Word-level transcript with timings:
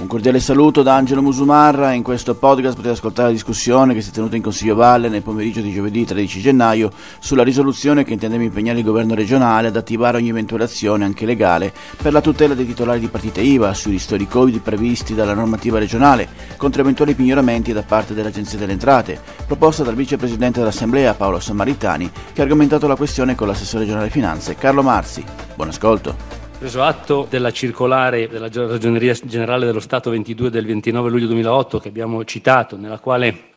Un 0.00 0.06
cordiale 0.06 0.40
saluto 0.40 0.82
da 0.82 0.94
Angelo 0.94 1.20
Musumarra. 1.20 1.92
In 1.92 2.02
questo 2.02 2.34
podcast 2.34 2.74
potete 2.74 2.94
ascoltare 2.94 3.28
la 3.28 3.34
discussione 3.34 3.92
che 3.92 4.00
si 4.00 4.08
è 4.08 4.12
tenuta 4.12 4.34
in 4.34 4.40
Consiglio 4.40 4.74
Valle 4.74 5.10
nel 5.10 5.20
pomeriggio 5.20 5.60
di 5.60 5.74
giovedì 5.74 6.06
13 6.06 6.40
gennaio 6.40 6.90
sulla 7.18 7.42
risoluzione 7.42 8.02
che 8.02 8.14
intendiamo 8.14 8.42
impegnare 8.42 8.78
il 8.78 8.84
governo 8.84 9.14
regionale 9.14 9.68
ad 9.68 9.76
attivare 9.76 10.16
ogni 10.16 10.30
eventuale 10.30 10.64
azione, 10.64 11.04
anche 11.04 11.26
legale, 11.26 11.70
per 12.00 12.14
la 12.14 12.22
tutela 12.22 12.54
dei 12.54 12.64
titolari 12.64 12.98
di 12.98 13.08
partite 13.08 13.42
IVA 13.42 13.74
sui 13.74 13.92
ristori 13.92 14.26
Covid 14.26 14.60
previsti 14.60 15.14
dalla 15.14 15.34
normativa 15.34 15.78
regionale 15.78 16.28
contro 16.56 16.80
eventuali 16.80 17.14
pignoramenti 17.14 17.74
da 17.74 17.82
parte 17.82 18.14
dell'Agenzia 18.14 18.58
delle 18.58 18.72
Entrate, 18.72 19.20
proposta 19.46 19.82
dal 19.82 19.94
vicepresidente 19.94 20.60
dell'Assemblea 20.60 21.12
Paolo 21.12 21.40
Sammaritani, 21.40 22.10
che 22.32 22.40
ha 22.40 22.44
argomentato 22.44 22.86
la 22.86 22.96
questione 22.96 23.34
con 23.34 23.48
l'assessore 23.48 23.84
regionale 23.84 24.08
finanze 24.08 24.54
Carlo 24.54 24.82
Marzi. 24.82 25.22
Buon 25.54 25.68
ascolto. 25.68 26.39
Preso 26.60 26.82
atto 26.82 27.26
della 27.26 27.52
circolare 27.52 28.28
della 28.28 28.50
Ragioneria 28.52 29.14
Generale 29.14 29.64
dello 29.64 29.80
Stato 29.80 30.10
22 30.10 30.50
del 30.50 30.66
29 30.66 31.08
luglio 31.08 31.26
2008 31.28 31.78
che 31.78 31.88
abbiamo 31.88 32.22
citato, 32.26 32.76
nella 32.76 32.98
quale 32.98 33.56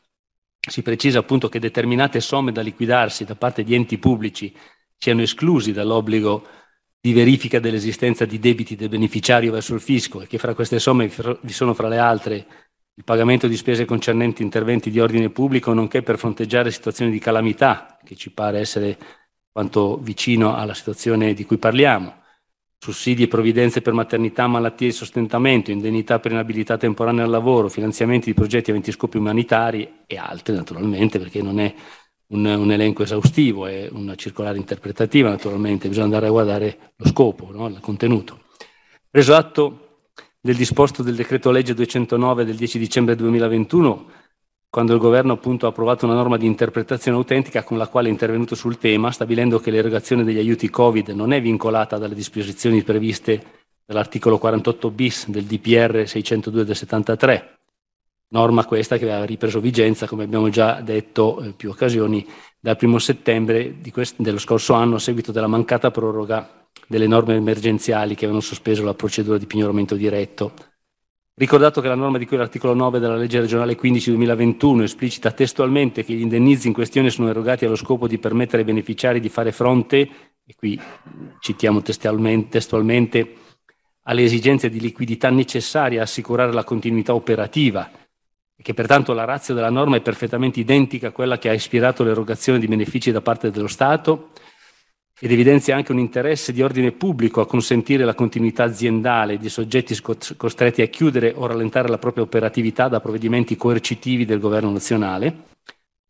si 0.58 0.82
precisa 0.82 1.20
appunto 1.20 1.50
che 1.50 1.60
determinate 1.60 2.22
somme 2.22 2.54
da 2.54 2.62
liquidarsi 2.62 3.26
da 3.26 3.36
parte 3.36 3.66
di 3.66 3.76
enti 3.76 3.98
pubblici 3.98 4.56
siano 4.98 5.22
esclusi 5.22 5.74
dall'obbligo 5.74 6.48
di 6.98 7.12
verifica 7.12 7.60
dell'esistenza 7.60 8.24
di 8.24 8.40
debiti 8.40 8.78
del 8.78 8.88
beneficiario 8.88 9.52
verso 9.52 9.74
il 9.74 9.82
fisco 9.82 10.22
e 10.22 10.28
che 10.28 10.38
fra 10.38 10.54
queste 10.54 10.80
somme 10.80 11.12
vi 11.42 11.52
sono 11.52 11.74
fra 11.74 11.90
le 11.90 11.98
altre 11.98 12.46
il 12.96 13.04
pagamento 13.04 13.48
di 13.48 13.58
spese 13.58 13.84
concernenti 13.84 14.44
interventi 14.44 14.90
di 14.90 15.02
ordine 15.02 15.30
pubblico, 15.30 15.74
nonché 15.74 16.04
per 16.04 16.18
fronteggiare 16.18 16.72
situazioni 16.72 17.12
di 17.12 17.20
calamità, 17.20 18.00
che 18.02 18.16
ci 18.16 18.32
pare 18.32 18.60
essere 18.60 18.98
quanto 19.52 19.98
vicino 19.98 20.56
alla 20.56 20.74
situazione 20.74 21.34
di 21.34 21.44
cui 21.44 21.58
parliamo, 21.58 22.22
sussidi 22.84 23.24
e 23.24 23.28
provvidenze 23.30 23.82
per 23.82 23.94
maternità, 23.94 24.46
malattie 24.46 24.90
e 24.90 24.92
sostentamento, 24.92 25.72
indennità 25.72 26.20
per 26.20 26.34
inabilità 26.34 26.76
temporanea 26.76 27.24
al 27.24 27.30
lavoro, 27.30 27.70
finanziamenti 27.70 28.26
di 28.26 28.34
progetti 28.34 28.72
aventi 28.72 28.92
scopi 28.92 29.16
umanitari 29.16 30.04
e 30.06 30.18
altri 30.18 30.54
naturalmente 30.54 31.18
perché 31.18 31.42
non 31.42 31.62
è 31.62 31.74
un, 32.34 32.44
un 32.44 32.72
elenco 32.74 33.04
esaustivo, 33.04 33.68
è 33.68 33.88
una 33.90 34.16
circolare 34.16 34.58
interpretativa 34.58 35.30
naturalmente, 35.30 35.88
bisogna 35.88 36.08
andare 36.08 36.28
a 36.28 36.32
guardare 36.32 36.94
lo 36.98 37.08
scopo, 37.08 37.52
no? 37.54 37.70
il 37.70 37.80
contenuto. 37.80 38.42
Preso 39.10 39.34
atto 39.34 40.10
del 40.42 40.58
disposto 40.58 41.04
del 41.04 41.16
decreto 41.16 41.52
legge 41.52 41.74
209 41.74 42.44
del 42.44 42.58
10 42.58 42.80
dicembre 42.80 43.16
2021, 43.16 44.06
quando 44.74 44.94
il 44.94 45.00
governo 45.00 45.34
appunto 45.34 45.68
ha 45.68 45.70
approvato 45.70 46.06
una 46.06 46.16
norma 46.16 46.36
di 46.36 46.48
interpretazione 46.48 47.16
autentica 47.16 47.62
con 47.62 47.78
la 47.78 47.86
quale 47.86 48.08
è 48.08 48.12
intervenuto 48.12 48.56
sul 48.56 48.80
tema, 48.80 49.12
stabilendo 49.12 49.60
che 49.60 49.70
l'erogazione 49.70 50.24
degli 50.24 50.40
aiuti 50.40 50.68
Covid 50.68 51.10
non 51.10 51.32
è 51.32 51.40
vincolata 51.40 52.00
dalle 52.00 52.16
disposizioni 52.16 52.82
previste 52.82 53.62
dall'articolo 53.86 54.40
48 54.40 54.90
bis 54.90 55.30
del 55.30 55.44
DPR 55.44 56.08
602 56.08 56.66
del 56.66 56.76
73, 56.76 57.60
norma 58.30 58.66
questa 58.66 58.98
che 58.98 59.04
aveva 59.04 59.26
ripreso 59.26 59.60
vigenza, 59.60 60.08
come 60.08 60.24
abbiamo 60.24 60.50
già 60.50 60.82
detto 60.82 61.40
in 61.44 61.56
più 61.56 61.70
occasioni, 61.70 62.26
dal 62.60 62.76
primo 62.76 62.98
settembre 62.98 63.76
quest- 63.92 64.20
dello 64.20 64.40
scorso 64.40 64.74
anno 64.74 64.96
a 64.96 65.00
seguito 65.00 65.32
della 65.32 65.46
mancata 65.46 65.92
proroga 65.92 66.68
delle 66.88 67.06
norme 67.06 67.36
emergenziali 67.36 68.16
che 68.16 68.26
avevano 68.26 68.42
sospeso 68.42 68.84
la 68.84 68.96
procedura 68.96 69.38
di 69.38 69.46
pignoramento 69.46 69.94
diretto 69.94 70.73
Ricordato 71.36 71.82
che 71.82 71.88
la 71.88 71.96
norma 71.96 72.20
di 72.20 72.28
cui 72.28 72.38
l'articolo 72.38 72.76
9 72.76 73.00
della 73.00 73.16
legge 73.16 73.40
regionale 73.40 73.76
15-2021 73.76 74.84
esplicita 74.84 75.32
testualmente 75.32 76.04
che 76.04 76.14
gli 76.14 76.22
indennizi 76.22 76.68
in 76.68 76.74
questione 76.74 77.10
sono 77.10 77.28
erogati 77.28 77.66
allo 77.66 77.76
scopo 77.76 78.08
di 78.08 78.20
permettere 78.20 78.60
ai 78.60 78.66
beneficiari 78.66 79.20
di 79.20 79.30
fare 79.30 79.52
fronte, 79.52 79.98
e 80.46 80.54
qui 80.56 80.80
citiamo 81.40 81.82
testualmente, 81.82 82.50
testualmente 82.50 83.36
alle 84.04 84.24
esigenze 84.24 84.70
di 84.70 84.80
liquidità 84.80 85.32
necessarie 85.32 85.98
a 85.98 86.04
assicurare 86.04 86.54
la 86.54 86.64
continuità 86.64 87.16
operativa 87.16 87.90
e 88.56 88.62
che 88.62 88.76
pertanto 88.76 89.14
la 89.14 89.24
razza 89.24 89.56
della 89.56 89.72
norma 89.72 89.96
è 89.96 90.02
perfettamente 90.02 90.60
identica 90.60 91.08
a 91.08 91.12
quella 91.12 91.40
che 91.40 91.50
ha 91.50 91.54
ispirato 91.54 92.04
l'erogazione 92.04 92.60
di 92.60 92.68
benefici 92.68 93.12
da 93.12 93.22
parte 93.22 93.50
dello 93.50 93.68
Stato 93.68 94.30
ed 95.20 95.32
evidenzia 95.32 95.76
anche 95.76 95.92
un 95.92 96.00
interesse 96.00 96.52
di 96.52 96.62
ordine 96.62 96.92
pubblico 96.92 97.40
a 97.40 97.48
consentire 97.48 98.04
la 98.04 98.16
continuità 98.16 98.64
aziendale 98.64 99.38
di 99.38 99.48
soggetti 99.48 99.98
costretti 100.02 100.82
a 100.82 100.88
chiudere 100.88 101.34
o 101.36 101.46
rallentare 101.46 101.88
la 101.88 102.00
propria 102.00 102.24
operatività 102.24 102.88
da 102.88 103.00
provvedimenti 103.00 103.56
coercitivi 103.56 104.26
del 104.26 104.40
governo 104.40 104.72
nazionale, 104.72 105.52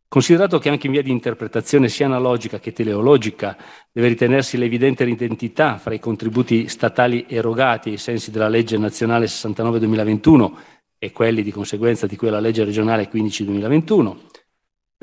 considerato 0.07 0.59
che 0.59 0.69
anche 0.69 0.85
in 0.87 0.93
via 0.93 1.01
di 1.01 1.11
interpretazione 1.11 1.89
sia 1.89 2.05
analogica 2.05 2.59
che 2.59 2.71
teleologica 2.71 3.57
deve 3.91 4.09
ritenersi 4.09 4.57
l'evidente 4.57 5.03
identità 5.03 5.77
fra 5.77 5.93
i 5.93 5.99
contributi 5.99 6.67
statali 6.67 7.25
erogati 7.27 7.89
ai 7.89 7.97
sensi 7.97 8.31
della 8.31 8.47
legge 8.47 8.77
nazionale 8.77 9.25
69-2021 9.25 10.51
e 10.97 11.11
quelli 11.11 11.43
di 11.43 11.51
conseguenza 11.51 12.07
di 12.07 12.15
quella 12.15 12.39
legge 12.39 12.63
regionale 12.63 13.09
15-2021, 13.11 14.15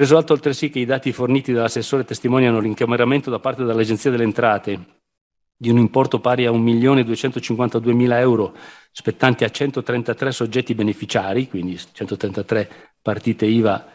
Preso 0.00 0.16
atto 0.16 0.32
altresì 0.32 0.70
che 0.70 0.78
i 0.78 0.86
dati 0.86 1.12
forniti 1.12 1.52
dall'assessore 1.52 2.06
testimoniano 2.06 2.58
l'incameramento 2.58 3.28
da 3.28 3.38
parte 3.38 3.64
dell'Agenzia 3.64 4.10
delle 4.10 4.22
Entrate 4.22 4.80
di 5.54 5.68
un 5.68 5.76
importo 5.76 6.20
pari 6.20 6.46
a 6.46 6.50
1.252.000 6.50 8.12
euro 8.14 8.54
spettanti 8.92 9.44
a 9.44 9.50
133 9.50 10.32
soggetti 10.32 10.74
beneficiari, 10.74 11.48
quindi 11.48 11.78
133 11.78 12.70
partite 13.02 13.44
IVA 13.44 13.86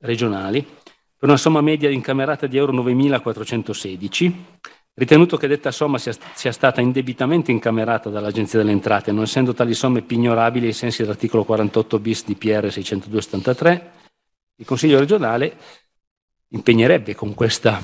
regionali, 0.00 0.60
per 0.62 1.26
una 1.26 1.38
somma 1.38 1.62
media 1.62 1.88
incamerata 1.88 2.46
di 2.46 2.58
euro 2.58 2.74
9.416, 2.74 4.32
ritenuto 4.92 5.38
che 5.38 5.48
detta 5.48 5.70
somma 5.70 5.96
sia, 5.96 6.12
sia, 6.34 6.52
stata 6.52 6.82
indebitamente 6.82 7.50
incamerata 7.50 8.10
dall'Agenzia 8.10 8.58
delle 8.58 8.72
Entrate, 8.72 9.10
non 9.10 9.22
essendo 9.22 9.54
tali 9.54 9.72
somme 9.72 10.02
pignorabili 10.02 10.66
ai 10.66 10.74
sensi 10.74 11.00
dell'articolo 11.00 11.44
48 11.44 11.98
bis 11.98 12.26
di 12.26 12.34
PR 12.34 12.70
602 12.70 13.22
il 14.56 14.64
Consiglio 14.64 14.98
regionale 14.98 15.56
impegnerebbe 16.48 17.14
con 17.14 17.34
questa, 17.34 17.82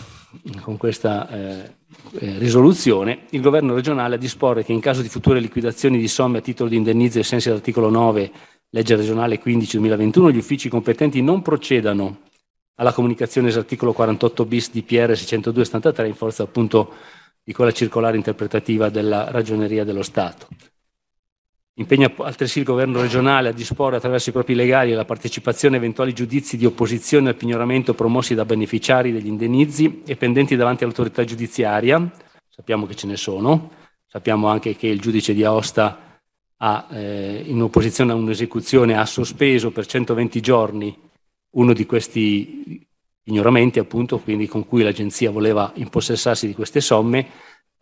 con 0.62 0.76
questa 0.76 1.28
eh, 1.28 1.76
eh, 2.18 2.38
risoluzione 2.38 3.26
il 3.30 3.40
governo 3.40 3.74
regionale 3.74 4.14
a 4.14 4.18
disporre 4.18 4.64
che 4.64 4.72
in 4.72 4.80
caso 4.80 5.02
di 5.02 5.08
future 5.08 5.40
liquidazioni 5.40 5.98
di 5.98 6.08
somme 6.08 6.38
a 6.38 6.40
titolo 6.40 6.70
di 6.70 6.76
indennizzo 6.76 7.18
ai 7.18 7.24
sensi 7.24 7.48
dell'articolo 7.48 7.90
9 7.90 8.30
legge 8.70 8.96
regionale 8.96 9.40
15-2021 9.42 10.30
gli 10.30 10.38
uffici 10.38 10.68
competenti 10.68 11.20
non 11.20 11.42
procedano 11.42 12.20
alla 12.76 12.92
comunicazione 12.92 13.50
dell'articolo 13.50 13.92
48 13.92 14.44
bis 14.46 14.70
di 14.70 14.82
PR 14.82 15.10
602-73 15.10 16.06
in 16.06 16.14
forza 16.14 16.42
appunto 16.42 16.94
di 17.44 17.52
quella 17.52 17.72
circolare 17.72 18.16
interpretativa 18.16 18.88
della 18.88 19.30
ragioneria 19.30 19.84
dello 19.84 20.02
Stato. 20.02 20.46
Impegna 21.76 22.12
altresì 22.18 22.58
il 22.58 22.66
governo 22.66 23.00
regionale 23.00 23.48
a 23.48 23.52
disporre 23.52 23.96
attraverso 23.96 24.28
i 24.28 24.32
propri 24.32 24.54
legali 24.54 24.92
la 24.92 25.06
partecipazione 25.06 25.76
a 25.76 25.78
eventuali 25.78 26.12
giudizi 26.12 26.58
di 26.58 26.66
opposizione 26.66 27.30
al 27.30 27.34
pignoramento 27.34 27.94
promossi 27.94 28.34
da 28.34 28.44
beneficiari 28.44 29.10
degli 29.10 29.26
indennizi 29.26 30.02
e 30.04 30.16
pendenti 30.16 30.54
davanti 30.54 30.84
all'autorità 30.84 31.24
giudiziaria. 31.24 32.10
Sappiamo 32.46 32.84
che 32.84 32.94
ce 32.94 33.06
ne 33.06 33.16
sono, 33.16 33.70
sappiamo 34.06 34.48
anche 34.48 34.76
che 34.76 34.86
il 34.86 35.00
giudice 35.00 35.32
di 35.32 35.44
Aosta 35.44 36.20
ha, 36.58 36.88
eh, 36.90 37.42
in 37.46 37.62
opposizione 37.62 38.12
a 38.12 38.16
un'esecuzione 38.16 38.98
ha 38.98 39.06
sospeso 39.06 39.70
per 39.70 39.86
120 39.86 40.40
giorni 40.40 40.94
uno 41.52 41.72
di 41.72 41.86
questi 41.86 42.86
ignoramenti, 43.24 43.78
appunto, 43.78 44.18
quindi 44.18 44.46
con 44.46 44.66
cui 44.66 44.82
l'agenzia 44.82 45.30
voleva 45.30 45.72
impossessarsi 45.76 46.46
di 46.46 46.54
queste 46.54 46.82
somme 46.82 47.26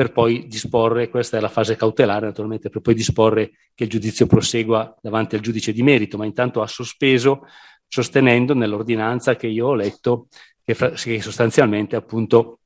per 0.00 0.12
poi 0.12 0.46
disporre, 0.46 1.10
questa 1.10 1.36
è 1.36 1.40
la 1.42 1.50
fase 1.50 1.76
cautelare 1.76 2.24
naturalmente, 2.24 2.70
per 2.70 2.80
poi 2.80 2.94
disporre 2.94 3.50
che 3.74 3.84
il 3.84 3.90
giudizio 3.90 4.24
prosegua 4.24 4.96
davanti 5.02 5.34
al 5.34 5.42
giudice 5.42 5.74
di 5.74 5.82
merito, 5.82 6.16
ma 6.16 6.24
intanto 6.24 6.62
ha 6.62 6.66
sospeso 6.66 7.46
sostenendo 7.86 8.54
nell'ordinanza 8.54 9.36
che 9.36 9.46
io 9.46 9.66
ho 9.66 9.74
letto 9.74 10.28
che, 10.64 10.72
fra, 10.72 10.88
che 10.88 11.20
sostanzialmente 11.20 11.96
appunto 11.96 12.60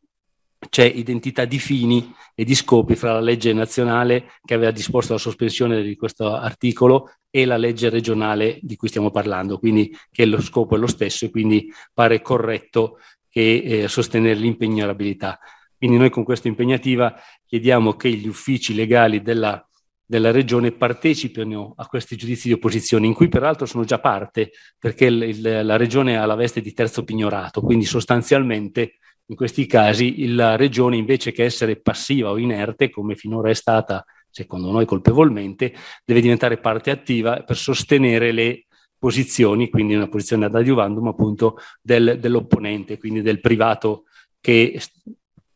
c'è 0.69 0.85
identità 0.85 1.45
di 1.45 1.59
fini 1.59 2.15
e 2.37 2.45
di 2.45 2.55
scopi 2.55 2.95
fra 2.95 3.15
la 3.15 3.21
legge 3.21 3.53
nazionale 3.53 4.31
che 4.45 4.55
aveva 4.55 4.71
disposto 4.71 5.15
la 5.15 5.19
sospensione 5.19 5.83
di 5.83 5.97
questo 5.97 6.37
articolo 6.37 7.15
e 7.31 7.47
la 7.47 7.57
legge 7.57 7.89
regionale 7.89 8.61
di 8.63 8.77
cui 8.77 8.87
stiamo 8.87 9.11
parlando, 9.11 9.59
quindi 9.59 9.93
che 10.13 10.25
lo 10.25 10.41
scopo 10.41 10.77
è 10.77 10.79
lo 10.79 10.87
stesso 10.87 11.25
e 11.25 11.31
quindi 11.31 11.69
pare 11.93 12.23
corretto 12.23 13.01
che 13.29 13.57
eh, 13.57 13.89
sostenere 13.89 14.39
l'impegnabilità. 14.39 15.41
Quindi 15.85 16.01
noi 16.01 16.11
con 16.11 16.25
questa 16.25 16.49
impegnativa 16.49 17.15
chiediamo 17.45 17.93
che 17.93 18.09
gli 18.11 18.27
uffici 18.27 18.75
legali 18.75 19.21
della, 19.21 19.63
della 20.03 20.31
Regione 20.31 20.73
partecipino 20.73 21.75
a 21.77 21.87
questi 21.87 22.17
giudizi 22.17 22.49
di 22.49 22.55
opposizione, 22.55 23.07
in 23.07 23.13
cui 23.13 23.29
peraltro 23.29 23.67
sono 23.67 23.85
già 23.85 24.01
parte, 24.01 24.53
perché 24.79 25.05
il, 25.05 25.21
il, 25.21 25.61
la 25.63 25.77
Regione 25.77 26.17
ha 26.17 26.25
la 26.25 26.37
veste 26.37 26.63
di 26.63 26.73
terzo 26.73 27.05
pignorato, 27.05 27.61
quindi 27.61 27.85
sostanzialmente 27.85 28.95
in 29.27 29.37
questi 29.37 29.67
casi 29.67 30.33
la 30.33 30.57
Regione 30.57 30.97
invece 30.97 31.33
che 31.33 31.45
essere 31.45 31.79
passiva 31.79 32.31
o 32.31 32.39
inerte, 32.39 32.89
come 32.89 33.15
finora 33.15 33.51
è 33.51 33.55
stata, 33.55 34.07
secondo 34.31 34.71
noi 34.71 34.87
colpevolmente, 34.87 35.75
deve 36.03 36.23
diventare 36.23 36.57
parte 36.57 36.93
attiva 36.93 37.43
per 37.43 37.59
sostenere 37.59 38.33
le 38.33 38.65
posizioni, 38.99 39.69
quindi 39.69 39.95
una 39.95 40.09
posizione 40.09 40.47
ad 40.47 40.55
adiuvandum 40.55 41.09
appunto 41.09 41.59
del, 41.83 42.17
dell'opponente, 42.19 42.97
quindi 42.97 43.21
del 43.21 43.41
privato 43.41 44.05
che 44.41 44.81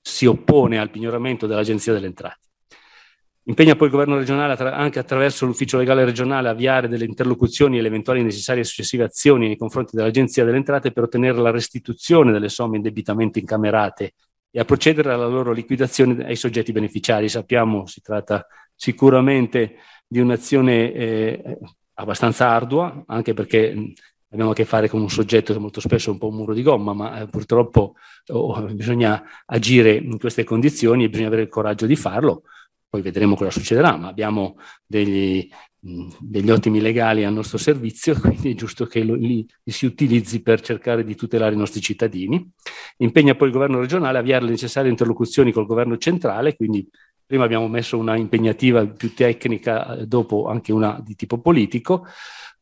si 0.08 0.26
oppone 0.26 0.78
al 0.78 0.90
pignoramento 0.90 1.46
dell'Agenzia 1.46 1.93
delle 1.93 2.06
Entrate. 2.06 2.38
Impegna 3.44 3.76
poi 3.76 3.87
il 3.87 3.93
governo 3.93 4.16
regionale 4.16 4.52
attra- 4.55 4.75
anche 4.75 4.99
attraverso 4.99 5.46
l'ufficio 5.46 5.78
legale 5.78 6.05
regionale 6.05 6.49
a 6.49 6.50
avviare 6.50 6.88
delle 6.88 7.05
interlocuzioni 7.05 7.78
e 7.78 7.82
le 7.82 7.88
eventuali 7.88 8.22
necessarie 8.22 8.64
successive 8.64 9.05
azioni 9.05 9.46
nei 9.46 9.56
confronti 9.56 9.96
dell'Agenzia 9.96 10.44
delle 10.44 10.56
Entrate 10.56 10.93
per 10.93 11.05
ottenere 11.05 11.38
la 11.38 11.50
restituzione 11.50 12.32
delle 12.32 12.49
somme 12.49 12.76
indebitamente 12.76 13.38
incamerate 13.38 14.14
e 14.50 14.60
a 14.60 14.64
procedere 14.64 15.12
alla 15.12 15.26
loro 15.26 15.52
liquidazione 15.52 16.25
ai 16.25 16.37
soggetti 16.37 16.72
beneficiari. 16.72 17.28
Sappiamo 17.28 17.87
si 17.87 18.00
tratta 18.00 18.46
sicuramente 18.75 19.76
di 20.06 20.20
un'azione 20.20 20.93
eh, 20.93 21.58
abbastanza 21.94 22.49
ardua, 22.49 23.05
anche 23.06 23.34
perché 23.34 23.93
abbiamo 24.30 24.50
a 24.50 24.54
che 24.54 24.64
fare 24.64 24.88
con 24.88 25.00
un 25.00 25.10
soggetto 25.10 25.52
che 25.52 25.58
molto 25.58 25.80
spesso 25.80 26.10
è 26.10 26.12
un 26.12 26.19
po' 26.19 26.28
un 26.28 26.36
muro 26.36 26.54
di 26.54 26.62
gomma, 26.62 26.92
ma 26.92 27.20
eh, 27.20 27.26
purtroppo 27.26 27.94
oh, 28.28 28.62
bisogna 28.75 29.22
agire 29.46 29.94
in 29.94 30.19
queste 30.19 30.44
condizioni 30.44 31.04
e 31.04 31.08
bisogna 31.08 31.28
avere 31.28 31.42
il 31.42 31.48
coraggio 31.48 31.86
di 31.86 31.96
farlo 31.96 32.42
poi 32.88 33.02
vedremo 33.02 33.36
cosa 33.36 33.50
succederà, 33.50 33.96
ma 33.96 34.08
abbiamo 34.08 34.56
degli, 34.86 35.46
degli 35.78 36.50
ottimi 36.50 36.80
legali 36.80 37.25
al 37.25 37.34
nostro 37.34 37.58
servizio, 37.58 38.14
quindi 38.19 38.52
è 38.52 38.54
giusto 38.54 38.86
che 38.86 39.04
lo, 39.04 39.14
li, 39.14 39.46
li, 39.62 39.72
si 39.72 39.84
utilizzi 39.84 40.40
per 40.40 40.60
cercare 40.62 41.04
di 41.04 41.14
tutelare 41.14 41.54
i 41.54 41.58
nostri 41.58 41.82
cittadini. 41.82 42.50
Impegna 42.98 43.34
poi 43.34 43.48
il 43.48 43.52
governo 43.52 43.78
regionale 43.78 44.16
a 44.16 44.20
avviare 44.20 44.44
le 44.44 44.52
necessarie 44.52 44.90
interlocuzioni 44.90 45.52
col 45.52 45.66
governo 45.66 45.98
centrale, 45.98 46.56
quindi 46.56 46.88
prima 47.26 47.44
abbiamo 47.44 47.69
messo 47.69 47.98
una 47.98 48.16
impegnativa 48.16 48.86
più 48.86 49.12
tecnica, 49.12 49.98
dopo 50.06 50.48
anche 50.48 50.72
una 50.72 50.98
di 51.04 51.14
tipo 51.14 51.38
politico, 51.40 52.06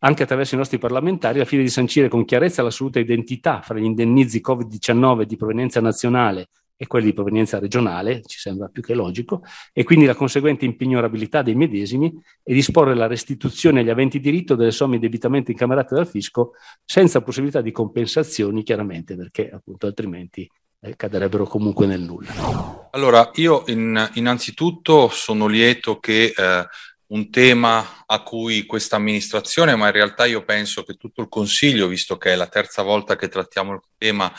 anche 0.00 0.22
attraverso 0.22 0.54
i 0.54 0.58
nostri 0.58 0.78
parlamentari, 0.78 1.40
al 1.40 1.46
fine 1.46 1.62
di 1.62 1.69
sancire 1.69 2.08
con 2.08 2.25
chiarezza 2.25 2.62
l'assoluta 2.62 2.98
identità 2.98 3.62
fra 3.62 3.78
gli 3.78 3.84
indennizi 3.84 4.43
Covid-19 4.44 5.22
di 5.22 5.37
provenienza 5.37 5.81
nazionale 5.81 6.48
e 6.76 6.87
quelli 6.87 7.06
di 7.06 7.12
provenienza 7.14 7.58
regionale, 7.58 8.22
ci 8.26 8.38
sembra 8.38 8.69
più 8.69 8.82
che 8.82 8.94
logico, 8.94 9.43
e 9.72 9.82
quindi 9.82 10.04
la 10.04 10.14
conseguente 10.14 10.66
impignorabilità 10.66 11.40
dei 11.40 11.54
medesimi 11.54 12.12
e 12.43 12.52
disporre 12.52 12.94
la 12.94 13.06
restituzione 13.06 13.81
agli 13.81 13.88
aventi 13.88 14.20
diritto 14.20 14.54
delle 14.54 14.72
somme 14.72 14.98
debitamente 14.98 15.52
incamerate 15.52 15.94
dal 15.94 16.06
fisco 16.06 16.52
senza 16.84 17.22
possibilità 17.22 17.62
di 17.62 17.72
compensazioni, 17.72 18.62
chiaramente, 18.62 19.16
perché 19.16 19.48
appunto 19.50 19.87
altrimenti 19.87 20.46
eh, 20.81 20.96
caderebbero 20.96 21.46
comunque 21.46 21.87
nel 21.87 22.02
nulla. 22.02 22.88
Allora, 22.90 23.31
io 23.34 23.64
in, 23.69 24.10
innanzitutto 24.14 25.08
sono 25.08 25.46
lieto 25.46 25.98
che 25.98 26.34
eh, 26.37 26.66
un 27.08 27.31
tema 27.31 28.05
a 28.06 28.23
cui 28.23 28.67
questa 28.67 28.97
amministrazione, 28.97 29.76
ma 29.76 29.87
in 29.87 29.93
realtà 29.93 30.25
io 30.25 30.44
penso 30.44 30.82
che 30.82 30.94
tutto 30.94 31.23
il 31.23 31.29
Consiglio, 31.29 31.87
visto 31.87 32.17
che 32.17 32.32
è 32.32 32.37
la 32.37 32.49
terza 32.49 32.82
volta 32.82 33.17
che 33.17 33.29
trattiamo 33.29 33.73
il 33.75 33.81
tema, 33.97 34.32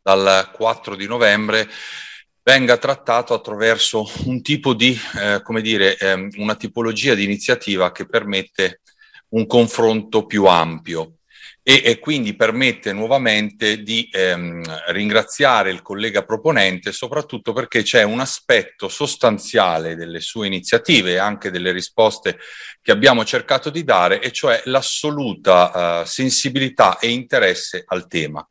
dal 0.00 0.50
4 0.52 0.96
di 0.96 1.06
novembre 1.06 1.68
venga 2.42 2.76
trattato 2.76 3.32
attraverso 3.32 4.06
un 4.26 4.42
tipo 4.42 4.74
di, 4.74 4.94
eh, 5.18 5.40
come 5.42 5.62
dire, 5.62 5.96
eh, 5.96 6.28
una 6.36 6.56
tipologia 6.56 7.14
di 7.14 7.24
iniziativa 7.24 7.90
che 7.90 8.06
permette 8.06 8.82
un 9.28 9.46
confronto 9.46 10.26
più 10.26 10.44
ampio 10.44 11.20
e, 11.66 11.80
e 11.82 11.98
quindi 11.98 12.36
permette 12.36 12.92
nuovamente 12.92 13.82
di 13.82 14.06
ehm, 14.12 14.62
ringraziare 14.88 15.70
il 15.70 15.80
collega 15.80 16.22
proponente, 16.22 16.92
soprattutto 16.92 17.54
perché 17.54 17.82
c'è 17.82 18.02
un 18.02 18.20
aspetto 18.20 18.88
sostanziale 18.88 19.96
delle 19.96 20.20
sue 20.20 20.46
iniziative 20.46 21.12
e 21.12 21.16
anche 21.16 21.50
delle 21.50 21.72
risposte 21.72 22.38
che 22.82 22.92
abbiamo 22.92 23.24
cercato 23.24 23.70
di 23.70 23.82
dare, 23.82 24.20
e 24.20 24.30
cioè 24.30 24.60
l'assoluta 24.66 26.02
eh, 26.02 26.06
sensibilità 26.06 26.98
e 26.98 27.08
interesse 27.08 27.82
al 27.86 28.06
tema. 28.08 28.46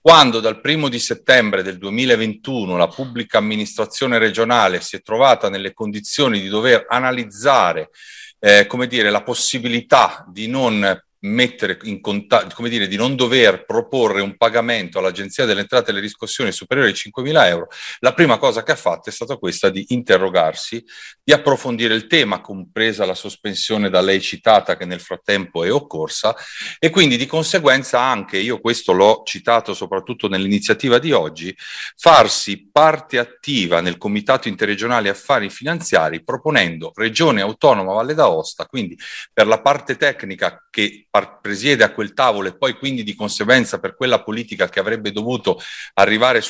Quando 0.00 0.38
dal 0.38 0.60
primo 0.60 0.88
di 0.88 1.00
settembre 1.00 1.64
del 1.64 1.78
2021 1.78 2.76
la 2.76 2.88
pubblica 2.88 3.38
amministrazione 3.38 4.18
regionale 4.18 4.80
si 4.80 4.94
è 4.94 5.02
trovata 5.02 5.48
nelle 5.48 5.72
condizioni 5.72 6.40
di 6.40 6.48
dover 6.48 6.86
analizzare 6.88 7.90
eh, 8.38 8.66
come 8.66 8.86
dire, 8.86 9.10
la 9.10 9.22
possibilità 9.22 10.24
di 10.28 10.46
non 10.46 11.00
mettere 11.22 11.78
in 11.82 12.00
contatto, 12.00 12.54
come 12.54 12.68
dire, 12.68 12.88
di 12.88 12.96
non 12.96 13.14
dover 13.14 13.64
proporre 13.64 14.20
un 14.20 14.36
pagamento 14.36 14.98
all'Agenzia 14.98 15.44
delle 15.44 15.60
Entrate 15.60 15.90
e 15.90 15.92
delle 15.92 16.04
Riscossioni 16.04 16.52
superiore 16.52 16.90
ai 16.90 16.96
5.000 16.96 17.46
euro, 17.46 17.68
la 18.00 18.12
prima 18.14 18.38
cosa 18.38 18.62
che 18.62 18.72
ha 18.72 18.76
fatto 18.76 19.08
è 19.08 19.12
stata 19.12 19.36
questa 19.36 19.68
di 19.68 19.86
interrogarsi, 19.88 20.84
di 21.22 21.32
approfondire 21.32 21.94
il 21.94 22.06
tema, 22.06 22.40
compresa 22.40 23.04
la 23.04 23.14
sospensione 23.14 23.88
da 23.88 24.00
lei 24.00 24.20
citata 24.20 24.76
che 24.76 24.84
nel 24.84 25.00
frattempo 25.00 25.64
è 25.64 25.72
occorsa, 25.72 26.34
e 26.78 26.90
quindi 26.90 27.16
di 27.16 27.26
conseguenza 27.26 28.00
anche, 28.00 28.38
io 28.38 28.60
questo 28.60 28.92
l'ho 28.92 29.22
citato 29.24 29.74
soprattutto 29.74 30.28
nell'iniziativa 30.28 30.98
di 30.98 31.12
oggi, 31.12 31.54
farsi 31.96 32.68
parte 32.70 33.18
attiva 33.18 33.80
nel 33.80 33.96
Comitato 33.96 34.48
Interregionale 34.48 35.08
Affari 35.08 35.50
Finanziari 35.50 36.24
proponendo 36.24 36.90
Regione 36.94 37.42
Autonoma 37.42 37.92
Valle 37.92 38.14
d'Aosta, 38.14 38.66
quindi 38.66 38.98
per 39.32 39.46
la 39.46 39.60
parte 39.60 39.96
tecnica 39.96 40.66
che 40.68 41.06
presiede 41.40 41.84
a 41.84 41.92
quel 41.92 42.14
tavolo 42.14 42.48
e 42.48 42.56
poi 42.56 42.72
quindi 42.72 43.02
di 43.02 43.14
conseguenza 43.14 43.78
per 43.78 43.94
quella 43.94 44.22
politica 44.22 44.68
che 44.68 44.80
avrebbe 44.80 45.12
dovuto 45.12 45.60
arrivare 45.94 46.42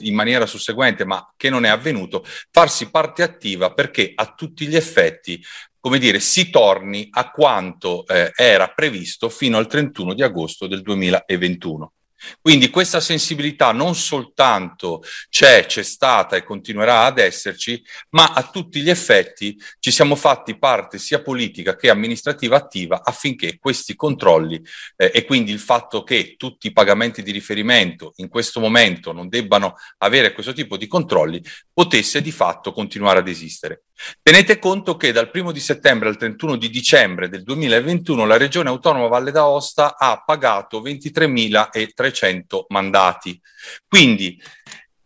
in 0.00 0.14
maniera 0.14 0.46
susseguente 0.46 1.04
ma 1.04 1.32
che 1.36 1.48
non 1.48 1.64
è 1.64 1.68
avvenuto, 1.68 2.24
farsi 2.50 2.90
parte 2.90 3.22
attiva 3.22 3.72
perché 3.72 4.12
a 4.14 4.34
tutti 4.34 4.66
gli 4.66 4.76
effetti 4.76 5.40
come 5.80 5.98
dire, 5.98 6.20
si 6.20 6.50
torni 6.50 7.08
a 7.10 7.30
quanto 7.30 8.06
eh, 8.06 8.32
era 8.36 8.68
previsto 8.68 9.30
fino 9.30 9.56
al 9.56 9.66
31 9.66 10.12
di 10.12 10.22
agosto 10.22 10.66
del 10.66 10.82
2021. 10.82 11.92
Quindi 12.40 12.70
questa 12.70 13.00
sensibilità 13.00 13.72
non 13.72 13.94
soltanto 13.94 15.02
c'è, 15.28 15.66
c'è 15.66 15.82
stata 15.82 16.36
e 16.36 16.44
continuerà 16.44 17.04
ad 17.04 17.18
esserci, 17.18 17.82
ma 18.10 18.32
a 18.32 18.42
tutti 18.48 18.80
gli 18.80 18.90
effetti 18.90 19.58
ci 19.78 19.90
siamo 19.90 20.14
fatti 20.14 20.58
parte 20.58 20.98
sia 20.98 21.22
politica 21.22 21.76
che 21.76 21.90
amministrativa 21.90 22.56
attiva 22.56 23.02
affinché 23.02 23.58
questi 23.58 23.94
controlli 23.94 24.62
eh, 24.96 25.10
e 25.14 25.24
quindi 25.24 25.52
il 25.52 25.58
fatto 25.58 26.02
che 26.02 26.34
tutti 26.36 26.68
i 26.68 26.72
pagamenti 26.72 27.22
di 27.22 27.30
riferimento 27.30 28.12
in 28.16 28.28
questo 28.28 28.60
momento 28.60 29.12
non 29.12 29.28
debbano 29.28 29.76
avere 29.98 30.32
questo 30.32 30.52
tipo 30.52 30.76
di 30.76 30.86
controlli 30.86 31.42
potesse 31.72 32.20
di 32.20 32.32
fatto 32.32 32.72
continuare 32.72 33.20
ad 33.20 33.28
esistere. 33.28 33.84
Tenete 34.22 34.58
conto 34.58 34.96
che 34.96 35.12
dal 35.12 35.30
1 35.32 35.52
di 35.52 35.60
settembre 35.60 36.08
al 36.08 36.16
31 36.16 36.56
di 36.56 36.70
dicembre 36.70 37.28
del 37.28 37.42
2021 37.42 38.24
la 38.24 38.36
Regione 38.36 38.68
Autonoma 38.68 39.08
Valle 39.08 39.30
d'Aosta 39.30 39.96
ha 39.98 40.22
pagato 40.24 40.80
23.300 40.80 42.64
mandati. 42.68 43.40
Quindi 43.86 44.40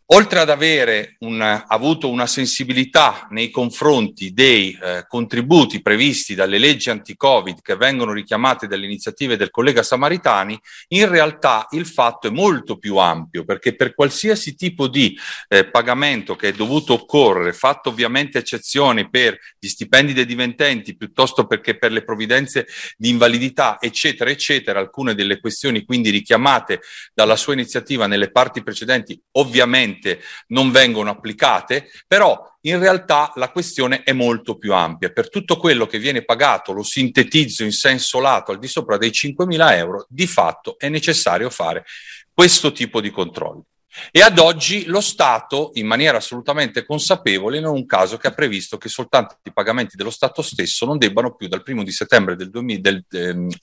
oltre 0.07 0.41
ad 0.41 0.51
avere 0.51 1.17
un, 1.21 1.41
avuto 1.41 2.11
una 2.11 2.27
sensibilità 2.27 3.27
nei 3.31 3.51
confronti 3.51 4.33
dei 4.33 4.79
eh, 4.81 5.05
contributi 5.09 5.81
previsti 5.81 6.35
dalle 6.35 6.59
leggi 6.59 6.91
anti-Covid 6.91 7.63
che 7.63 7.77
vengono 7.77 8.13
richiamate 8.13 8.67
dalle 8.67 8.85
iniziative 8.85 9.37
del 9.37 9.51
collega 9.51 9.83
Samaritani, 9.83 10.59
in 10.89 11.09
realtà 11.09 11.67
il 11.71 11.87
fatto 11.87 12.29
è 12.29 12.31
molto 12.31 12.77
più 12.77 12.97
ampio 12.97 13.45
perché 13.45 13.75
per 13.75 13.95
qualsiasi 13.95 14.55
tipo 14.55 14.89
di 14.89 15.19
eh, 15.49 15.71
pagamento 15.71 16.37
che 16.37 16.49
è 16.49 16.53
dovuto 16.53 16.93
occorrere, 16.95 17.55
fatto 17.55 17.89
ovviamente 17.89 18.39
eccezioni 18.39 19.09
per 19.09 19.39
gli 19.59 19.69
stipendi 19.69 20.13
dei 20.13 20.27
divententi 20.27 20.97
piuttosto 20.97 21.47
perché 21.47 21.79
per 21.79 21.93
le 21.93 22.05
provvidenze 22.05 22.67
di 22.97 23.09
invalidità, 23.09 23.79
eccetera, 23.81 24.29
eccetera, 24.31 24.81
alcune 24.81 25.15
delle 25.15 25.41
questioni 25.41 25.85
quindi 25.85 26.11
richiamate 26.11 26.81
dalla 27.15 27.37
sua 27.37 27.55
iniziativa 27.55 28.07
nelle 28.07 28.31
parti 28.31 28.63
precedenti, 28.63 29.19
ovviamente 29.33 29.94
ovviamente 29.95 30.21
non 30.49 30.71
vengono 30.71 31.11
applicate, 31.11 31.91
però 32.07 32.53
in 32.63 32.79
realtà 32.79 33.33
la 33.37 33.51
questione 33.51 34.03
è 34.03 34.13
molto 34.13 34.57
più 34.57 34.75
ampia. 34.75 35.11
Per 35.11 35.31
tutto 35.31 35.57
quello 35.57 35.87
che 35.87 35.99
viene 35.99 36.25
pagato, 36.25 36.73
lo 36.73 36.83
sintetizzo 36.83 37.63
in 37.63 37.73
senso 37.73 38.21
lato, 38.21 38.53
al 38.53 38.59
di 38.59 38.69
sopra 38.69 38.97
dei 38.97 39.11
5.000 39.11 39.73
euro, 39.77 40.07
di 40.09 40.27
fatto 40.27 40.77
è 40.79 40.89
necessario 40.89 41.49
fare 41.51 41.85
questo 42.33 42.73
tipo 42.73 43.01
di 43.01 43.11
controlli. 43.11 43.63
E 44.11 44.21
ad 44.21 44.41
oggi 44.41 44.87
lo 44.87 45.01
Stato, 45.01 45.71
in 45.75 45.87
maniera 45.87 46.17
assolutamente 46.17 46.85
consapevole, 46.85 47.61
non 47.61 47.77
è 47.77 47.79
un 47.79 47.87
caso 47.87 48.17
che 48.17 48.27
ha 48.27 48.33
previsto 48.33 48.77
che 48.77 48.89
soltanto 48.89 49.39
i 49.45 49.53
pagamenti 49.53 49.97
dello 49.97 50.11
Stato 50.11 50.43
stesso 50.43 50.85
non 50.85 50.99
debbano 50.99 51.37
più 51.37 51.47
dal 51.47 51.63
primo 51.63 51.85
di 51.85 51.93
settembre 51.93 52.35
del, 52.35 52.51
2000, 52.51 52.81
del, 52.81 53.05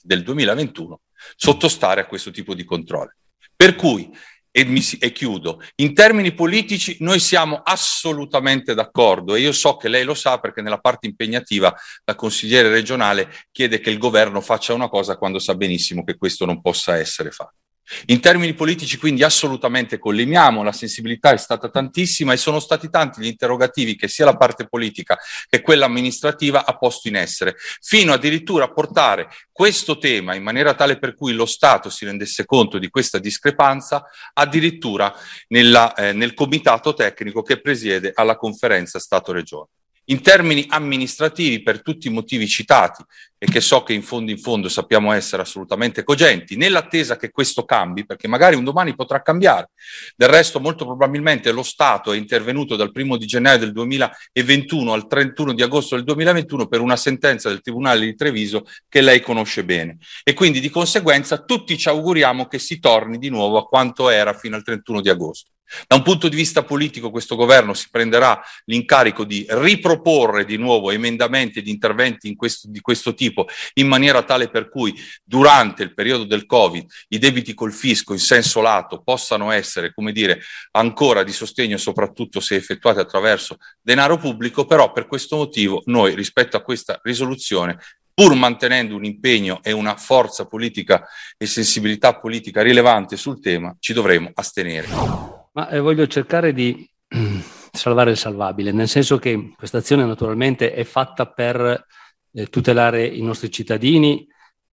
del 0.00 0.22
2021 0.22 1.00
sottostare 1.36 2.00
a 2.00 2.06
questo 2.06 2.30
tipo 2.30 2.54
di 2.54 2.64
controlli. 2.64 3.10
Per 3.54 3.76
cui 3.76 4.10
e, 4.52 4.64
mi, 4.64 4.80
e, 5.00 5.10
chiudo. 5.10 5.60
In 5.76 5.94
termini 5.94 6.32
politici 6.32 6.98
noi 7.00 7.18
siamo 7.18 7.62
assolutamente 7.64 8.74
d'accordo 8.74 9.34
e 9.34 9.40
io 9.40 9.52
so 9.52 9.76
che 9.76 9.88
lei 9.88 10.04
lo 10.04 10.14
sa 10.14 10.38
perché 10.38 10.62
nella 10.62 10.78
parte 10.78 11.06
impegnativa 11.08 11.74
la 12.04 12.14
consigliere 12.14 12.68
regionale 12.68 13.32
chiede 13.50 13.80
che 13.80 13.90
il 13.90 13.98
governo 13.98 14.40
faccia 14.40 14.74
una 14.74 14.88
cosa 14.88 15.16
quando 15.16 15.38
sa 15.38 15.54
benissimo 15.54 16.04
che 16.04 16.16
questo 16.16 16.44
non 16.44 16.60
possa 16.60 16.98
essere 16.98 17.30
fatto. 17.30 17.61
In 18.06 18.20
termini 18.20 18.54
politici 18.54 18.96
quindi 18.96 19.22
assolutamente 19.24 19.98
collimiamo, 19.98 20.62
la 20.62 20.72
sensibilità 20.72 21.32
è 21.32 21.36
stata 21.36 21.68
tantissima 21.68 22.32
e 22.32 22.36
sono 22.36 22.60
stati 22.60 22.88
tanti 22.88 23.20
gli 23.20 23.26
interrogativi 23.26 23.96
che 23.96 24.08
sia 24.08 24.24
la 24.24 24.36
parte 24.36 24.66
politica 24.66 25.18
che 25.48 25.60
quella 25.60 25.86
amministrativa 25.86 26.64
ha 26.64 26.76
posto 26.76 27.08
in 27.08 27.16
essere, 27.16 27.56
fino 27.80 28.12
addirittura 28.12 28.64
a 28.64 28.72
portare 28.72 29.28
questo 29.50 29.98
tema 29.98 30.34
in 30.34 30.42
maniera 30.42 30.74
tale 30.74 30.98
per 30.98 31.14
cui 31.14 31.32
lo 31.32 31.46
Stato 31.46 31.90
si 31.90 32.04
rendesse 32.04 32.44
conto 32.44 32.78
di 32.78 32.88
questa 32.88 33.18
discrepanza 33.18 34.06
addirittura 34.32 35.12
nella, 35.48 35.92
eh, 35.94 36.12
nel 36.12 36.34
comitato 36.34 36.94
tecnico 36.94 37.42
che 37.42 37.60
presiede 37.60 38.12
alla 38.14 38.36
conferenza 38.36 38.98
Stato-Regione. 38.98 39.68
In 40.06 40.20
termini 40.20 40.66
amministrativi, 40.68 41.62
per 41.62 41.80
tutti 41.80 42.08
i 42.08 42.10
motivi 42.10 42.48
citati 42.48 43.04
e 43.38 43.46
che 43.46 43.60
so 43.60 43.82
che 43.82 43.92
in 43.92 44.02
fondo 44.02 44.30
in 44.30 44.38
fondo 44.38 44.68
sappiamo 44.68 45.12
essere 45.12 45.42
assolutamente 45.42 46.02
cogenti, 46.02 46.56
nell'attesa 46.56 47.16
che 47.16 47.30
questo 47.30 47.64
cambi, 47.64 48.04
perché 48.04 48.26
magari 48.26 48.56
un 48.56 48.64
domani 48.64 48.94
potrà 48.94 49.22
cambiare. 49.22 49.70
Del 50.16 50.28
resto, 50.28 50.60
molto 50.60 50.84
probabilmente 50.84 51.52
lo 51.52 51.62
Stato 51.62 52.12
è 52.12 52.16
intervenuto 52.16 52.74
dal 52.74 52.90
primo 52.90 53.16
di 53.16 53.26
gennaio 53.26 53.58
del 53.58 53.72
2021 53.72 54.92
al 54.92 55.06
31 55.06 55.54
di 55.54 55.62
agosto 55.62 55.94
del 55.94 56.04
2021 56.04 56.66
per 56.66 56.80
una 56.80 56.96
sentenza 56.96 57.48
del 57.48 57.60
Tribunale 57.60 58.04
di 58.04 58.14
Treviso 58.14 58.64
che 58.88 59.00
lei 59.00 59.20
conosce 59.20 59.64
bene. 59.64 59.98
E 60.24 60.34
quindi 60.34 60.58
di 60.58 60.70
conseguenza 60.70 61.42
tutti 61.42 61.78
ci 61.78 61.88
auguriamo 61.88 62.46
che 62.46 62.58
si 62.58 62.78
torni 62.80 63.18
di 63.18 63.28
nuovo 63.28 63.58
a 63.58 63.66
quanto 63.66 64.08
era 64.08 64.32
fino 64.34 64.56
al 64.56 64.64
31 64.64 65.00
di 65.00 65.08
agosto. 65.08 65.50
Da 65.86 65.96
un 65.96 66.02
punto 66.02 66.28
di 66.28 66.36
vista 66.36 66.62
politico 66.62 67.10
questo 67.10 67.36
governo 67.36 67.74
si 67.74 67.88
prenderà 67.90 68.40
l'incarico 68.66 69.24
di 69.24 69.46
riproporre 69.48 70.44
di 70.44 70.56
nuovo 70.56 70.90
emendamenti 70.90 71.58
ed 71.58 71.68
interventi 71.68 72.34
questo, 72.36 72.68
di 72.68 72.80
questo 72.80 73.14
tipo 73.14 73.46
in 73.74 73.88
maniera 73.88 74.22
tale 74.22 74.48
per 74.48 74.68
cui 74.68 74.94
durante 75.22 75.82
il 75.82 75.94
periodo 75.94 76.24
del 76.24 76.46
Covid 76.46 76.84
i 77.08 77.18
debiti 77.18 77.54
col 77.54 77.72
fisco 77.72 78.12
in 78.12 78.18
senso 78.18 78.60
lato 78.60 79.02
possano 79.02 79.50
essere, 79.50 79.92
come 79.92 80.12
dire, 80.12 80.40
ancora 80.72 81.22
di 81.22 81.32
sostegno 81.32 81.76
soprattutto 81.76 82.40
se 82.40 82.56
effettuati 82.56 82.98
attraverso 82.98 83.58
denaro 83.80 84.18
pubblico, 84.18 84.64
però 84.64 84.92
per 84.92 85.06
questo 85.06 85.36
motivo 85.36 85.82
noi 85.86 86.14
rispetto 86.14 86.56
a 86.56 86.62
questa 86.62 87.00
risoluzione 87.02 87.78
pur 88.14 88.34
mantenendo 88.34 88.94
un 88.94 89.04
impegno 89.04 89.60
e 89.62 89.72
una 89.72 89.96
forza 89.96 90.46
politica 90.46 91.06
e 91.38 91.46
sensibilità 91.46 92.18
politica 92.18 92.62
rilevante 92.62 93.16
sul 93.16 93.40
tema, 93.40 93.74
ci 93.78 93.92
dovremo 93.92 94.30
astenere. 94.34 95.21
Ma 95.54 95.68
eh, 95.68 95.80
voglio 95.80 96.06
cercare 96.06 96.54
di 96.54 96.88
salvare 97.72 98.10
il 98.10 98.16
salvabile, 98.16 98.72
nel 98.72 98.88
senso 98.88 99.18
che 99.18 99.52
questa 99.54 99.78
azione 99.78 100.04
naturalmente 100.06 100.72
è 100.72 100.82
fatta 100.84 101.26
per 101.26 101.86
eh, 102.32 102.46
tutelare 102.46 103.06
i 103.06 103.20
nostri 103.20 103.50
cittadini 103.50 104.26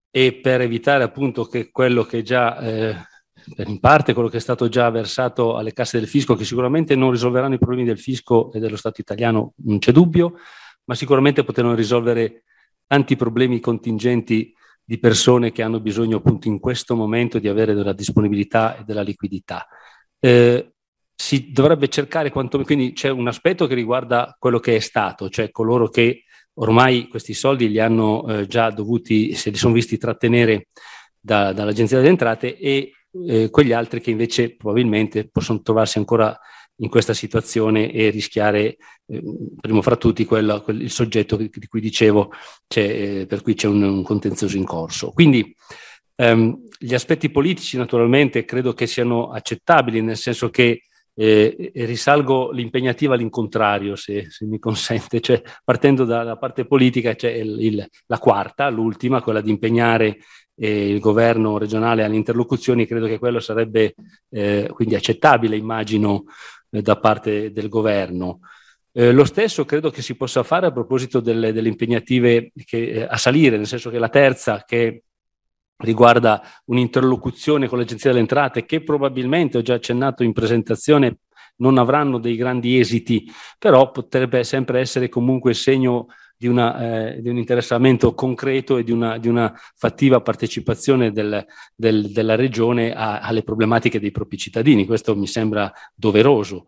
e 0.09 0.35
per 0.35 0.61
evitare 0.61 1.03
appunto 1.03 1.47
che 1.47 1.71
quello 1.73 2.05
che 2.05 2.23
già, 2.23 2.59
eh, 2.61 2.97
in 3.57 3.81
parte 3.81 4.13
quello 4.15 4.29
che 4.29 4.37
è 4.37 4.41
stato 4.41 4.69
già 4.69 4.89
versato 4.91 5.57
alle 5.57 5.73
casse 5.73 5.99
del 5.99 6.07
fisco, 6.07 6.37
che 6.37 6.45
sicuramente 6.45 6.95
non 6.95 7.11
risolveranno 7.11 7.55
i 7.55 7.59
problemi 7.59 7.85
del 7.85 7.99
fisco 7.99 8.53
e 8.53 8.61
dello 8.61 8.77
Stato 8.77 9.01
italiano, 9.01 9.55
non 9.65 9.81
c'è 9.81 9.91
dubbio, 9.91 10.35
ma 10.85 10.95
sicuramente 10.95 11.43
potranno 11.43 11.75
risolvere 11.75 12.45
tanti 12.87 13.17
problemi 13.17 13.59
contingenti 13.59 14.55
di 14.85 14.99
persone 15.01 15.51
che 15.51 15.63
hanno 15.63 15.81
bisogno 15.81 16.19
appunto 16.19 16.47
in 16.47 16.61
questo 16.61 16.95
momento 16.95 17.41
di 17.41 17.49
avere 17.49 17.75
della 17.75 17.93
disponibilità 17.93 18.79
e 18.79 18.85
della 18.85 19.03
liquidità 19.03 19.67
eh, 20.21 20.73
si 21.15 21.51
dovrebbe 21.51 21.89
cercare 21.89 22.31
quanto 22.31 22.63
quindi 22.63 22.93
c'è 22.93 23.11
un 23.11 23.27
aspetto 23.27 23.67
che 23.67 23.75
riguarda 23.75 24.37
quello 24.39 24.61
che 24.61 24.77
è 24.77 24.81
stato, 24.81 25.29
cioè 25.29 25.51
coloro 25.51 25.89
che 25.89 26.25
ormai 26.55 27.09
questi 27.09 27.35
soldi 27.35 27.69
li 27.69 27.81
hanno 27.81 28.27
eh, 28.27 28.47
già 28.47 28.71
dovuti, 28.71 29.35
se 29.35 29.51
li 29.51 29.57
sono 29.57 29.75
visti 29.75 29.99
trattenere 29.99 30.69
da, 31.19 31.53
dall'Agenzia 31.53 31.99
delle 31.99 32.11
Entrate 32.11 32.57
e 32.57 32.93
eh, 33.27 33.51
quegli 33.51 33.73
altri 33.73 34.01
che 34.01 34.11
invece 34.11 34.57
probabilmente 34.57 35.29
possono 35.29 35.61
trovarsi 35.61 35.99
ancora 35.99 36.39
in 36.81 36.89
questa 36.89 37.15
situazione 37.15 37.91
e 37.91 38.11
rischiare, 38.11 38.77
eh, 39.07 39.23
primo 39.61 39.83
fra 39.83 39.97
tutti, 39.97 40.25
quello, 40.25 40.61
quel, 40.63 40.83
il 40.83 40.91
soggetto 40.91 41.37
di 41.37 41.67
cui 41.69 41.81
dicevo, 41.81 42.31
eh, 42.75 43.27
per 43.29 43.43
cui 43.43 43.55
c'è 43.55 43.67
un, 43.67 43.83
un 43.83 44.03
contenzioso 44.03 44.57
in 44.57 44.65
corso. 44.65 45.11
Quindi 45.11 45.55
ehm, 46.21 46.69
gli 46.79 46.95
aspetti 46.95 47.31
politici 47.31 47.77
naturalmente 47.77 48.45
credo 48.45 48.73
che 48.73 48.87
siano 48.87 49.31
accettabili, 49.31 50.03
nel 50.03 50.17
senso 50.17 50.51
che 50.51 50.83
eh, 51.15 51.73
risalgo 51.75 52.53
l'impegnativa 52.53 53.15
all'incontrario, 53.15 53.97
se, 53.97 54.31
se, 54.31 54.45
mi 54.47 54.59
consente, 54.61 55.21
cioè 55.21 55.43
partendo 55.65 56.05
dalla 56.05 56.37
parte 56.37 56.65
politica 56.65 57.15
c'è 57.15 57.31
il, 57.31 57.85
la 58.07 58.19
quarta, 58.19 58.69
l'ultima, 58.69 59.23
quella 59.23 59.41
di 59.41 59.51
impegnare 59.51 60.19
eh, 60.55 60.89
il 60.89 61.01
governo 61.01 61.59
regionale 61.59 62.05
alle 62.05 62.17
interlocuzioni, 62.17 62.87
credo 62.87 63.07
che 63.07 63.19
quello 63.19 63.41
sarebbe 63.41 63.95
eh, 64.31 64.71
quindi 64.73 64.95
accettabile, 64.95 65.57
immagino, 65.57 66.25
eh, 66.71 66.83
da 66.83 66.97
parte 66.99 67.53
del 67.53 67.69
governo. 67.69 68.41
Eh, 68.93 69.13
lo 69.13 69.25
stesso 69.25 69.65
credo 69.65 69.91
che 69.91 70.03
si 70.03 70.15
possa 70.15 70.43
fare 70.43 70.67
a 70.67 70.73
proposito 70.73 71.21
delle, 71.21 71.53
delle 71.53 71.69
impegnative 71.69 72.53
che, 72.65 72.91
eh, 72.91 73.03
a 73.03 73.17
salire, 73.17 73.57
nel 73.57 73.67
senso 73.67 73.91
che 73.91 73.99
la 73.99 74.09
terza, 74.09 74.65
che 74.65 75.03
riguarda 75.79 76.43
un'interlocuzione 76.67 77.69
con 77.69 77.79
l'Agenzia 77.79 78.11
delle 78.11 78.23
Entrate 78.23 78.65
che 78.65 78.83
probabilmente, 78.83 79.59
ho 79.59 79.63
già 79.63 79.75
accennato 79.75 80.23
in 80.23 80.33
presentazione, 80.33 81.19
non 81.57 81.79
avranno 81.79 82.19
dei 82.19 82.37
grandi 82.37 82.79
esiti, 82.79 83.31
però 83.59 83.91
potrebbe 83.91 84.45
sempre 84.45 84.81
essere 84.81 85.09
comunque 85.09 85.55
segno 85.55 86.07
di, 86.37 86.47
una, 86.47 87.11
eh, 87.11 87.21
di 87.21 87.29
un 87.29 87.37
interessamento 87.37 88.15
concreto 88.15 88.77
e 88.77 88.85
di 88.85 88.93
una, 88.93 89.19
di 89.19 89.29
una 89.29 89.53
fattiva 89.75 90.21
partecipazione 90.21 91.11
del, 91.11 91.45
del, 91.75 92.13
della 92.13 92.37
Regione 92.37 92.93
a, 92.95 93.19
alle 93.21 93.43
problematiche 93.43 93.99
dei 93.99 94.13
propri 94.13 94.37
cittadini. 94.37 94.87
Questo 94.87 95.17
mi 95.17 95.27
sembra 95.27 95.73
doveroso. 95.95 96.67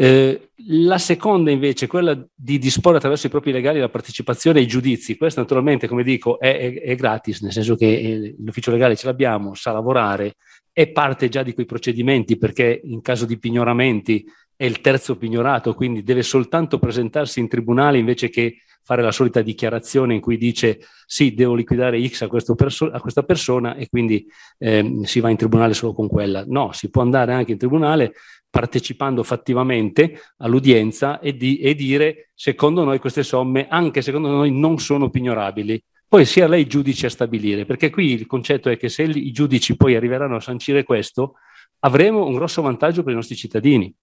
Eh, 0.00 0.50
la 0.68 0.98
seconda 0.98 1.50
invece, 1.50 1.88
quella 1.88 2.16
di 2.32 2.58
disporre 2.58 2.98
attraverso 2.98 3.26
i 3.26 3.30
propri 3.30 3.50
legali 3.50 3.80
la 3.80 3.88
partecipazione 3.88 4.60
ai 4.60 4.66
giudizi, 4.68 5.16
questo 5.16 5.40
naturalmente, 5.40 5.88
come 5.88 6.04
dico, 6.04 6.38
è, 6.38 6.56
è, 6.56 6.80
è 6.82 6.94
gratis, 6.94 7.40
nel 7.40 7.50
senso 7.50 7.74
che 7.74 7.86
eh, 7.86 8.36
l'ufficio 8.38 8.70
legale 8.70 8.94
ce 8.94 9.06
l'abbiamo, 9.06 9.54
sa 9.54 9.72
lavorare, 9.72 10.36
è 10.72 10.86
parte 10.86 11.28
già 11.28 11.42
di 11.42 11.52
quei 11.52 11.66
procedimenti 11.66 12.38
perché 12.38 12.80
in 12.84 13.00
caso 13.00 13.26
di 13.26 13.40
pignoramenti 13.40 14.24
è 14.54 14.64
il 14.66 14.80
terzo 14.80 15.16
pignorato, 15.16 15.74
quindi 15.74 16.04
deve 16.04 16.22
soltanto 16.22 16.78
presentarsi 16.78 17.40
in 17.40 17.48
tribunale 17.48 17.98
invece 17.98 18.28
che 18.28 18.58
fare 18.88 19.02
la 19.02 19.12
solita 19.12 19.42
dichiarazione 19.42 20.14
in 20.14 20.20
cui 20.20 20.38
dice 20.38 20.78
sì, 21.04 21.34
devo 21.34 21.54
liquidare 21.54 22.02
X 22.08 22.22
a, 22.22 22.54
perso- 22.54 22.90
a 22.90 23.00
questa 23.00 23.22
persona 23.22 23.74
e 23.74 23.86
quindi 23.88 24.26
eh, 24.56 25.00
si 25.02 25.20
va 25.20 25.28
in 25.28 25.36
tribunale 25.36 25.74
solo 25.74 25.92
con 25.92 26.08
quella. 26.08 26.42
No, 26.46 26.72
si 26.72 26.88
può 26.88 27.02
andare 27.02 27.34
anche 27.34 27.52
in 27.52 27.58
tribunale 27.58 28.14
partecipando 28.50 29.22
fattivamente 29.22 30.20
all'udienza 30.38 31.20
e, 31.20 31.36
di, 31.36 31.58
e 31.58 31.74
dire 31.74 32.30
secondo 32.34 32.84
noi 32.84 32.98
queste 32.98 33.22
somme, 33.22 33.66
anche 33.68 34.02
secondo 34.02 34.28
noi, 34.28 34.50
non 34.50 34.78
sono 34.78 35.10
pignorabili. 35.10 35.82
Poi 36.08 36.24
sia 36.24 36.48
lei 36.48 36.66
giudice 36.66 37.06
a 37.06 37.10
stabilire, 37.10 37.66
perché 37.66 37.90
qui 37.90 38.12
il 38.12 38.26
concetto 38.26 38.70
è 38.70 38.78
che 38.78 38.88
se 38.88 39.02
i 39.02 39.30
giudici 39.30 39.76
poi 39.76 39.94
arriveranno 39.94 40.36
a 40.36 40.40
sancire 40.40 40.82
questo, 40.82 41.34
avremo 41.80 42.24
un 42.24 42.34
grosso 42.34 42.62
vantaggio 42.62 43.02
per 43.02 43.12
i 43.12 43.16
nostri 43.16 43.36
cittadini. 43.36 43.94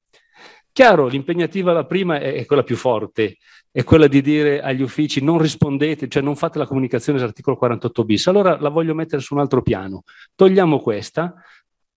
Chiaro, 0.71 1.07
l'impegnativa 1.07 1.71
la 1.71 1.85
prima 1.85 2.19
è, 2.19 2.33
è, 2.33 2.45
quella 2.45 2.63
più 2.63 2.75
forte, 2.75 3.37
è 3.71 3.83
quella 3.83 4.07
di 4.07 4.21
dire 4.21 4.61
agli 4.61 4.81
uffici 4.81 5.23
non 5.23 5.39
rispondete, 5.39 6.07
cioè 6.07 6.21
non 6.21 6.35
fate 6.35 6.59
la 6.59 6.67
comunicazione 6.67 7.17
dell'articolo 7.17 7.55
48 7.55 8.03
bis. 8.03 8.27
Allora 8.27 8.59
la 8.59 8.69
voglio 8.69 8.93
mettere 8.93 9.21
su 9.21 9.33
un 9.33 9.39
altro 9.39 9.61
piano. 9.61 10.03
Togliamo 10.35 10.79
questa, 10.79 11.33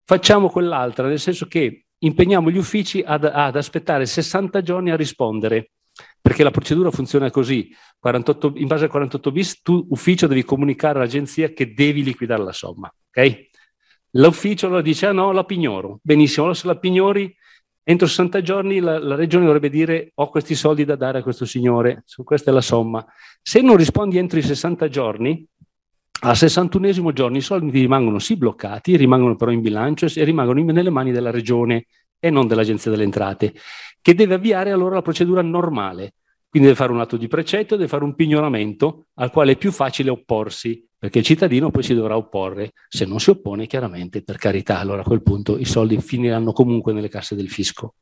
facciamo 0.05 0.49
quell'altra, 0.49 1.07
nel 1.07 1.19
senso 1.19 1.47
che 1.47 1.86
impegniamo 1.99 2.49
gli 2.49 2.57
uffici 2.57 3.03
ad, 3.05 3.25
ad 3.25 3.55
aspettare 3.55 4.05
60 4.05 4.61
giorni 4.61 4.91
a 4.91 4.95
rispondere 4.95 5.71
perché 6.21 6.43
la 6.43 6.51
procedura 6.51 6.91
funziona 6.91 7.31
così. 7.31 7.73
48, 7.99 8.53
in 8.55 8.67
base 8.67 8.85
al 8.85 8.89
48 8.89 9.31
bis, 9.31 9.61
tu 9.61 9.85
ufficio 9.89 10.27
devi 10.27 10.43
comunicare 10.43 10.99
all'agenzia 10.99 11.49
che 11.53 11.73
devi 11.73 12.03
liquidare 12.03 12.43
la 12.43 12.51
somma. 12.51 12.93
Okay? 13.09 13.49
L'ufficio 14.11 14.67
allora 14.67 14.81
dice: 14.81 15.07
Ah 15.07 15.11
no, 15.11 15.31
la 15.31 15.43
pignoro. 15.43 15.99
Benissimo, 16.01 16.45
allora 16.45 16.59
se 16.59 16.67
la 16.67 16.77
pignori, 16.77 17.35
entro 17.83 18.07
60 18.07 18.41
giorni 18.41 18.79
la, 18.79 18.99
la, 18.99 19.15
regione 19.15 19.45
dovrebbe 19.45 19.69
dire: 19.69 20.11
Ho 20.15 20.29
questi 20.29 20.55
soldi 20.55 20.85
da 20.85 20.95
dare 20.95 21.19
a 21.19 21.23
questo 21.23 21.45
signore, 21.45 22.03
questa 22.23 22.51
è 22.51 22.53
la 22.53 22.61
somma. 22.61 23.05
Se 23.41 23.61
non 23.61 23.77
rispondi 23.77 24.17
entro 24.17 24.37
i 24.37 24.43
60 24.43 24.87
giorni, 24.89 25.47
al 26.21 26.35
61 26.35 27.13
giorno 27.13 27.37
i 27.37 27.41
soldi 27.41 27.79
rimangono 27.79 28.19
sì 28.19 28.37
bloccati, 28.37 28.95
rimangono 28.97 29.35
però 29.35 29.51
in 29.51 29.61
bilancio 29.61 30.05
e 30.05 30.23
rimangono 30.23 30.63
nelle 30.63 30.89
mani 30.89 31.11
della 31.11 31.31
regione 31.31 31.85
e 32.19 32.29
non 32.29 32.47
dell'Agenzia 32.47 32.89
delle 32.89 33.03
Entrate, 33.03 33.53
che 34.01 34.15
deve 34.15 34.35
avviare 34.35 34.71
allora 34.71 34.95
la 34.95 35.01
procedura 35.01 35.41
normale. 35.41 36.13
Quindi 36.49 36.69
deve 36.69 36.75
fare 36.75 36.93
un 36.93 37.01
atto 37.01 37.17
di 37.17 37.27
precetto, 37.27 37.75
deve 37.75 37.89
fare 37.89 38.03
un 38.03 38.15
pignoramento 38.15 39.07
al 39.15 39.31
quale 39.31 39.51
è 39.51 39.57
più 39.57 39.71
facile 39.71 40.09
opporsi, 40.09 40.83
perché 40.97 41.19
il 41.19 41.25
cittadino 41.25 41.69
poi 41.69 41.83
si 41.83 41.93
dovrà 41.93 42.17
opporre. 42.17 42.71
Se 42.87 43.05
non 43.05 43.19
si 43.19 43.29
oppone, 43.29 43.67
chiaramente, 43.67 44.23
per 44.23 44.37
carità, 44.37 44.79
allora 44.79 45.01
a 45.01 45.05
quel 45.05 45.21
punto 45.21 45.57
i 45.57 45.65
soldi 45.65 45.99
finiranno 45.99 46.53
comunque 46.53 46.93
nelle 46.93 47.09
casse 47.09 47.35
del 47.35 47.49
fisco. 47.49 47.95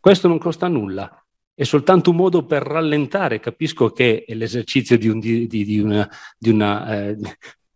Questo 0.00 0.26
non 0.26 0.38
costa 0.38 0.66
nulla, 0.68 1.08
è 1.54 1.64
soltanto 1.64 2.10
un 2.10 2.16
modo 2.16 2.44
per 2.44 2.62
rallentare. 2.62 3.40
Capisco 3.40 3.90
che 3.90 4.24
è 4.26 4.34
l'esercizio 4.34 4.96
di, 4.98 5.08
un, 5.08 5.18
di, 5.18 5.46
di, 5.46 5.78
una, 5.80 6.08
una 6.40 7.08
eh, 7.08 7.16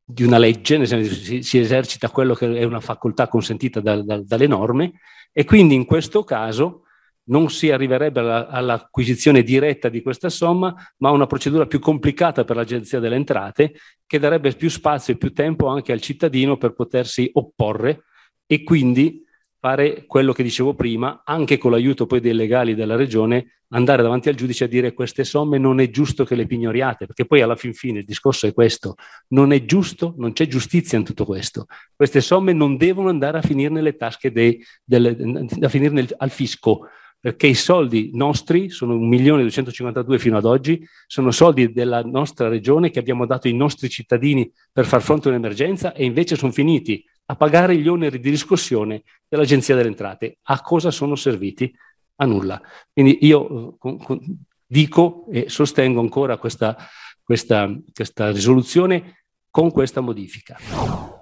di 0.08 0.22
una 0.22 0.38
legge, 0.38 0.78
nel 0.78 0.86
senso 0.86 1.12
si, 1.14 1.42
si, 1.42 1.58
esercita 1.58 2.10
quello 2.10 2.34
che 2.34 2.56
è 2.56 2.62
una 2.62 2.78
facoltà 2.78 3.26
consentita 3.26 3.80
da, 3.80 4.00
da, 4.02 4.22
dalle 4.22 4.46
norme 4.46 5.00
e 5.32 5.44
quindi 5.44 5.74
in 5.74 5.84
questo 5.84 6.22
caso 6.22 6.82
non 7.24 7.50
si 7.50 7.72
arriverebbe 7.72 8.20
alla, 8.20 8.46
all'acquisizione 8.46 9.42
diretta 9.42 9.88
di 9.88 10.02
questa 10.02 10.28
somma, 10.28 10.72
ma 10.98 11.08
a 11.08 11.12
una 11.12 11.26
procedura 11.26 11.66
più 11.66 11.80
complicata 11.80 12.44
per 12.44 12.54
l'Agenzia 12.54 13.00
delle 13.00 13.16
Entrate 13.16 13.74
che 14.06 14.18
darebbe 14.20 14.52
più 14.52 14.70
spazio 14.70 15.14
e 15.14 15.16
più 15.16 15.32
tempo 15.32 15.66
anche 15.66 15.90
al 15.90 16.00
cittadino 16.00 16.56
per 16.56 16.72
potersi 16.72 17.28
opporre 17.32 18.04
e 18.46 18.62
quindi 18.62 19.25
fare 19.58 20.04
quello 20.06 20.32
che 20.32 20.42
dicevo 20.42 20.74
prima, 20.74 21.22
anche 21.24 21.58
con 21.58 21.70
l'aiuto 21.70 22.06
poi 22.06 22.20
dei 22.20 22.34
legali 22.34 22.74
della 22.74 22.96
regione, 22.96 23.56
andare 23.70 24.02
davanti 24.02 24.28
al 24.28 24.34
giudice 24.34 24.64
a 24.64 24.68
dire 24.68 24.92
queste 24.92 25.24
somme 25.24 25.58
non 25.58 25.80
è 25.80 25.90
giusto 25.90 26.24
che 26.24 26.34
le 26.34 26.46
pignoriate, 26.46 27.06
perché 27.06 27.24
poi 27.24 27.40
alla 27.40 27.56
fin 27.56 27.74
fine 27.74 28.00
il 28.00 28.04
discorso 28.04 28.46
è 28.46 28.52
questo, 28.52 28.94
non 29.28 29.52
è 29.52 29.64
giusto, 29.64 30.14
non 30.18 30.32
c'è 30.32 30.46
giustizia 30.46 30.98
in 30.98 31.04
tutto 31.04 31.24
questo. 31.24 31.66
Queste 31.94 32.20
somme 32.20 32.52
non 32.52 32.76
devono 32.76 33.08
andare 33.08 33.38
a 33.38 33.42
finire 33.42 33.70
nelle 33.70 33.96
tasche 33.96 34.30
dei, 34.30 34.62
delle, 34.84 35.46
a 35.60 35.68
finire 35.68 35.92
nel, 35.92 36.14
al 36.16 36.30
fisco, 36.30 36.88
perché 37.18 37.48
i 37.48 37.54
soldi 37.54 38.10
nostri 38.12 38.68
sono 38.70 38.94
1.252 38.94 40.18
fino 40.18 40.36
ad 40.36 40.44
oggi, 40.44 40.86
sono 41.06 41.32
soldi 41.32 41.72
della 41.72 42.02
nostra 42.02 42.46
regione 42.46 42.90
che 42.90 43.00
abbiamo 43.00 43.26
dato 43.26 43.48
ai 43.48 43.54
nostri 43.54 43.88
cittadini 43.88 44.48
per 44.70 44.86
far 44.86 45.02
fronte 45.02 45.26
a 45.26 45.30
un'emergenza 45.32 45.92
e 45.92 46.04
invece 46.04 46.36
sono 46.36 46.52
finiti 46.52 47.04
a 47.26 47.36
pagare 47.36 47.76
gli 47.76 47.88
oneri 47.88 48.20
di 48.20 48.30
riscossione 48.30 49.02
dell'Agenzia 49.28 49.74
delle 49.74 49.88
Entrate. 49.88 50.38
A 50.44 50.60
cosa 50.60 50.90
sono 50.90 51.16
serviti? 51.16 51.74
A 52.16 52.24
nulla. 52.24 52.60
Quindi 52.92 53.18
io 53.26 53.78
eh, 53.82 54.18
dico 54.64 55.26
e 55.30 55.48
sostengo 55.48 56.00
ancora 56.00 56.38
questa, 56.38 56.76
questa, 57.22 57.70
questa 57.92 58.30
risoluzione 58.30 59.24
con 59.50 59.70
questa 59.70 60.00
modifica. 60.00 60.56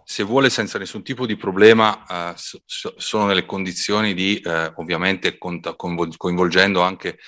Se 0.05 0.23
vuole 0.23 0.51
senza 0.51 0.79
nessun 0.79 1.03
tipo 1.03 1.27
di 1.27 1.37
problema, 1.37 2.05
eh, 2.07 2.33
so, 2.37 2.95
sono 2.97 3.27
nelle 3.27 3.47
condizioni 3.47 4.15
di, 4.15 4.39
eh, 4.39 4.73
ovviamente, 4.77 5.39
coinvolgendo 5.39 6.83
anche 6.83 7.19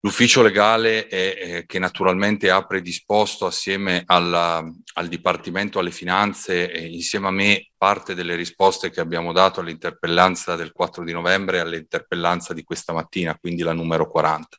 L'ufficio 0.00 0.42
legale 0.42 1.08
è, 1.08 1.36
è, 1.36 1.66
che 1.66 1.78
naturalmente 1.78 2.50
ha 2.50 2.64
predisposto 2.64 3.46
assieme 3.46 4.02
alla, 4.06 4.64
al 4.94 5.08
Dipartimento 5.08 5.78
alle 5.78 5.90
Finanze 5.90 6.70
e 6.70 6.86
insieme 6.86 7.26
a 7.26 7.32
me 7.32 7.70
parte 7.76 8.14
delle 8.14 8.36
risposte 8.36 8.90
che 8.90 9.00
abbiamo 9.00 9.32
dato 9.32 9.60
all'interpellanza 9.60 10.54
del 10.54 10.72
4 10.72 11.02
di 11.02 11.12
novembre 11.12 11.56
e 11.56 11.60
all'interpellanza 11.60 12.54
di 12.54 12.62
questa 12.62 12.92
mattina, 12.92 13.36
quindi 13.36 13.62
la 13.62 13.72
numero 13.72 14.08
40. 14.08 14.56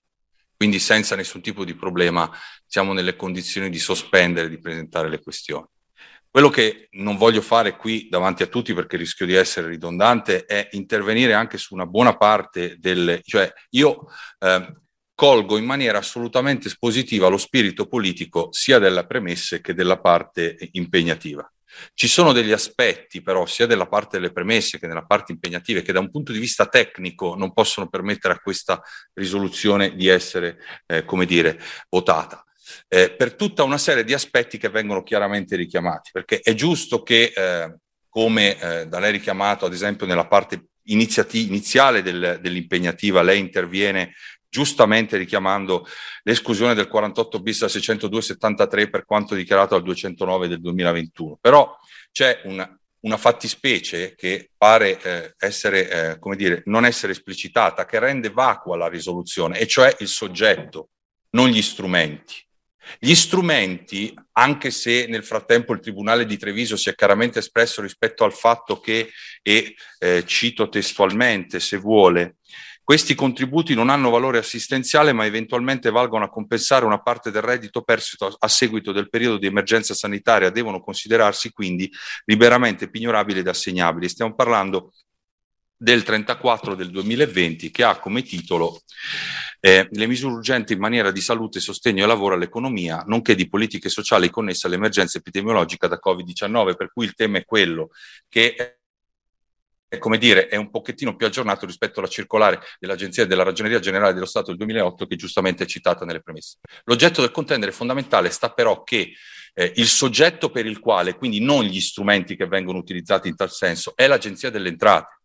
Quindi 0.57 0.79
senza 0.79 1.15
nessun 1.15 1.41
tipo 1.41 1.63
di 1.63 1.75
problema 1.75 2.29
siamo 2.65 2.91
nelle 2.91 3.15
condizioni 3.15 3.69
di 3.69 3.79
sospendere, 3.79 4.49
di 4.49 4.59
presentare 4.59 5.07
le 5.07 5.21
questioni. 5.21 5.67
Quello 6.29 6.49
che 6.49 6.89
non 6.93 7.15
voglio 7.15 7.41
fare 7.41 7.77
qui 7.77 8.09
davanti 8.09 8.43
a 8.43 8.47
tutti 8.47 8.73
perché 8.73 8.97
rischio 8.97 9.25
di 9.25 9.33
essere 9.33 9.67
ridondante 9.67 10.45
è 10.45 10.67
intervenire 10.71 11.33
anche 11.33 11.57
su 11.57 11.73
una 11.73 11.85
buona 11.85 12.17
parte 12.17 12.75
delle... 12.79 13.21
cioè 13.23 13.49
io... 13.69 14.07
Eh, 14.39 14.73
colgo 15.17 15.57
in 15.57 15.65
maniera 15.65 15.97
assolutamente 15.97 16.67
espositiva 16.67 17.27
lo 17.27 17.39
spirito 17.39 17.87
politico 17.87 18.49
sia 18.51 18.77
delle 18.77 19.03
premesse 19.07 19.61
che 19.61 19.73
della 19.73 19.99
parte 19.99 20.55
impegnativa. 20.73 21.51
Ci 21.95 22.07
sono 22.07 22.33
degli 22.33 22.51
aspetti 22.51 23.23
però 23.23 23.47
sia 23.47 23.65
della 23.65 23.87
parte 23.87 24.19
delle 24.19 24.31
premesse 24.31 24.77
che 24.77 24.85
della 24.85 25.07
parte 25.07 25.31
impegnativa 25.31 25.81
che 25.81 25.91
da 25.91 26.01
un 26.01 26.11
punto 26.11 26.31
di 26.31 26.37
vista 26.37 26.67
tecnico 26.67 27.33
non 27.33 27.51
possono 27.51 27.89
permettere 27.89 28.35
a 28.35 28.39
questa 28.39 28.79
risoluzione 29.13 29.95
di 29.95 30.05
essere, 30.07 30.59
eh, 30.85 31.03
come 31.03 31.25
dire, 31.25 31.59
votata. 31.89 32.45
Eh, 32.87 33.09
per 33.09 33.33
tutta 33.33 33.63
una 33.63 33.79
serie 33.79 34.03
di 34.03 34.13
aspetti 34.13 34.59
che 34.59 34.69
vengono 34.69 35.01
chiaramente 35.01 35.55
richiamati, 35.55 36.11
perché 36.13 36.41
è 36.41 36.53
giusto 36.53 37.01
che, 37.01 37.33
eh, 37.35 37.75
come 38.07 38.59
eh, 38.59 38.85
da 38.85 38.99
lei 38.99 39.13
richiamato, 39.13 39.65
ad 39.65 39.73
esempio 39.73 40.05
nella 40.05 40.27
parte 40.27 40.67
iniziale 40.87 42.01
del, 42.01 42.39
dell'impegnativa, 42.39 43.21
lei 43.21 43.39
interviene 43.39 44.13
giustamente 44.49 45.17
richiamando 45.17 45.87
l'esclusione 46.23 46.73
del 46.73 46.87
48 46.87 47.39
bis 47.41 47.63
al 47.63 47.69
602-73 47.69 48.89
per 48.89 49.05
quanto 49.05 49.35
dichiarato 49.35 49.75
al 49.75 49.83
209 49.83 50.47
del 50.47 50.61
2021. 50.61 51.37
Però 51.41 51.77
c'è 52.11 52.41
una, 52.45 52.77
una 53.01 53.17
fattispecie 53.17 54.15
che 54.15 54.51
pare 54.57 55.01
eh, 55.01 55.33
essere, 55.37 55.89
eh, 55.89 56.19
come 56.19 56.35
dire, 56.35 56.63
non 56.65 56.85
essere 56.85 57.11
esplicitata, 57.11 57.85
che 57.85 57.99
rende 57.99 58.29
vacua 58.29 58.77
la 58.77 58.87
risoluzione, 58.87 59.59
e 59.59 59.67
cioè 59.67 59.95
il 59.99 60.07
soggetto, 60.07 60.89
non 61.31 61.49
gli 61.49 61.61
strumenti. 61.61 62.45
Gli 62.99 63.13
strumenti, 63.15 64.13
anche 64.33 64.71
se 64.71 65.07
nel 65.07 65.23
frattempo 65.23 65.73
il 65.73 65.81
Tribunale 65.81 66.25
di 66.25 66.37
Treviso 66.37 66.77
si 66.77 66.89
è 66.89 66.95
chiaramente 66.95 67.39
espresso 67.39 67.81
rispetto 67.81 68.23
al 68.23 68.33
fatto 68.33 68.79
che, 68.79 69.11
e 69.41 69.75
eh, 69.99 70.23
cito 70.25 70.69
testualmente 70.69 71.59
se 71.59 71.77
vuole, 71.77 72.37
questi 72.87 73.15
contributi 73.15 73.73
non 73.73 73.89
hanno 73.89 74.09
valore 74.09 74.37
assistenziale, 74.37 75.11
ma 75.11 75.25
eventualmente 75.25 75.91
valgono 75.91 76.23
a 76.23 76.29
compensare 76.29 76.85
una 76.85 77.01
parte 77.01 77.31
del 77.31 77.41
reddito 77.41 77.81
perso 77.81 78.33
a 78.39 78.47
seguito 78.47 78.93
del 78.93 79.09
periodo 79.09 79.37
di 79.37 79.45
emergenza 79.45 79.93
sanitaria, 79.93 80.51
devono 80.51 80.79
considerarsi 80.79 81.51
quindi 81.51 81.91
liberamente 82.23 82.89
pignorabili 82.89 83.39
ed 83.39 83.47
assegnabili. 83.49 84.07
Stiamo 84.07 84.35
parlando 84.35 84.93
del 85.75 86.03
34 86.03 86.75
del 86.75 86.89
2020 86.89 87.71
che 87.71 87.83
ha 87.83 87.99
come 87.99 88.21
titolo 88.21 88.79
eh, 89.59 89.89
le 89.91 90.07
misure 90.07 90.35
urgenti 90.35 90.71
in 90.71 90.79
maniera 90.79 91.11
di 91.11 91.19
salute, 91.19 91.59
sostegno 91.59 92.05
e 92.05 92.07
lavoro 92.07 92.35
all'economia, 92.35 93.03
nonché 93.05 93.35
di 93.35 93.49
politiche 93.49 93.89
sociali 93.89 94.29
connesse 94.29 94.67
all'emergenza 94.67 95.17
epidemiologica 95.17 95.87
da 95.87 95.99
Covid-19, 96.01 96.77
per 96.77 96.93
cui 96.93 97.03
il 97.03 97.15
tema 97.15 97.37
è 97.37 97.43
quello 97.43 97.89
che 98.29 98.76
come 99.99 100.17
dire, 100.17 100.47
è 100.47 100.55
un 100.57 100.69
pochettino 100.69 101.15
più 101.15 101.25
aggiornato 101.25 101.65
rispetto 101.65 101.99
alla 101.99 102.09
circolare 102.09 102.59
dell'Agenzia 102.79 103.25
della 103.25 103.43
Ragioneria 103.43 103.79
Generale 103.79 104.13
dello 104.13 104.25
Stato 104.25 104.47
del 104.47 104.57
2008 104.57 105.07
che 105.07 105.15
giustamente 105.15 105.63
è 105.63 105.67
citata 105.67 106.03
nelle 106.05 106.21
premesse. 106.21 106.57
L'oggetto 106.83 107.21
del 107.21 107.31
contendere 107.31 107.71
fondamentale 107.71 108.29
sta 108.29 108.51
però 108.51 108.83
che 108.83 109.13
eh, 109.53 109.71
il 109.77 109.87
soggetto 109.87 110.49
per 110.49 110.65
il 110.65 110.79
quale, 110.79 111.15
quindi 111.15 111.39
non 111.39 111.63
gli 111.63 111.79
strumenti 111.79 112.35
che 112.35 112.47
vengono 112.47 112.77
utilizzati 112.77 113.27
in 113.27 113.35
tal 113.35 113.51
senso, 113.51 113.93
è 113.95 114.07
l'Agenzia 114.07 114.49
delle 114.49 114.69
Entrate 114.69 115.16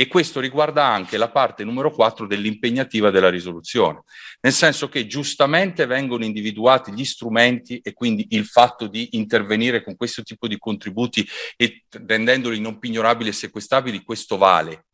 e 0.00 0.06
questo 0.06 0.40
riguarda 0.40 0.86
anche 0.86 1.18
la 1.18 1.28
parte 1.28 1.62
numero 1.62 1.90
4 1.90 2.26
dell'impegnativa 2.26 3.10
della 3.10 3.28
risoluzione, 3.28 4.04
nel 4.40 4.54
senso 4.54 4.88
che 4.88 5.06
giustamente 5.06 5.84
vengono 5.84 6.24
individuati 6.24 6.90
gli 6.94 7.04
strumenti 7.04 7.80
e 7.82 7.92
quindi 7.92 8.28
il 8.30 8.46
fatto 8.46 8.86
di 8.86 9.08
intervenire 9.10 9.84
con 9.84 9.96
questo 9.96 10.22
tipo 10.22 10.48
di 10.48 10.56
contributi 10.56 11.28
e 11.54 11.84
rendendoli 11.90 12.60
non 12.60 12.78
pignorabili 12.78 13.28
e 13.28 13.32
sequestrabili, 13.34 14.02
questo 14.02 14.38
vale. 14.38 14.86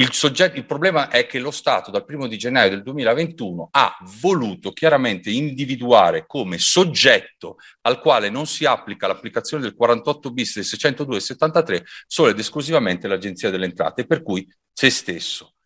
Il, 0.00 0.14
soggetto, 0.14 0.56
il, 0.56 0.64
problema 0.64 1.10
è 1.10 1.26
che 1.26 1.38
lo 1.38 1.50
Stato 1.50 1.90
dal 1.90 2.06
primo 2.06 2.26
di 2.26 2.38
gennaio 2.38 2.70
del 2.70 2.82
2021 2.82 3.68
ha 3.70 3.98
voluto 4.18 4.72
chiaramente 4.72 5.28
individuare 5.28 6.24
come 6.26 6.56
soggetto 6.56 7.56
al 7.82 8.00
quale 8.00 8.30
non 8.30 8.46
si 8.46 8.64
applica 8.64 9.06
l'applicazione 9.06 9.62
del 9.62 9.74
48 9.74 10.30
bis 10.32 10.54
del 10.54 10.64
602 10.64 11.16
e 11.16 11.20
73 11.20 11.84
solo 12.06 12.30
ed 12.30 12.38
esclusivamente 12.38 13.08
l'Agenzia 13.08 13.50
delle 13.50 13.66
Entrate, 13.66 14.06
per 14.06 14.22
cui 14.22 14.50
se 14.72 14.88
stesso. 14.88 15.56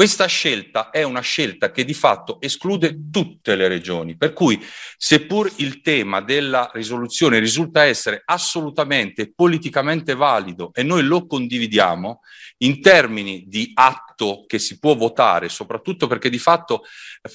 Questa 0.00 0.24
scelta 0.24 0.88
è 0.88 1.02
una 1.02 1.20
scelta 1.20 1.70
che 1.70 1.84
di 1.84 1.92
fatto 1.92 2.40
esclude 2.40 3.10
tutte 3.10 3.54
le 3.54 3.68
regioni, 3.68 4.16
per 4.16 4.32
cui 4.32 4.58
seppur 4.96 5.52
il 5.56 5.82
tema 5.82 6.22
della 6.22 6.70
risoluzione 6.72 7.38
risulta 7.38 7.84
essere 7.84 8.22
assolutamente 8.24 9.30
politicamente 9.30 10.14
valido 10.14 10.70
e 10.72 10.82
noi 10.84 11.02
lo 11.02 11.26
condividiamo 11.26 12.20
in 12.62 12.80
termini 12.80 13.44
di 13.46 13.72
atto 13.74 14.44
che 14.46 14.58
si 14.58 14.78
può 14.78 14.94
votare, 14.94 15.50
soprattutto 15.50 16.06
perché 16.06 16.30
di 16.30 16.38
fatto 16.38 16.84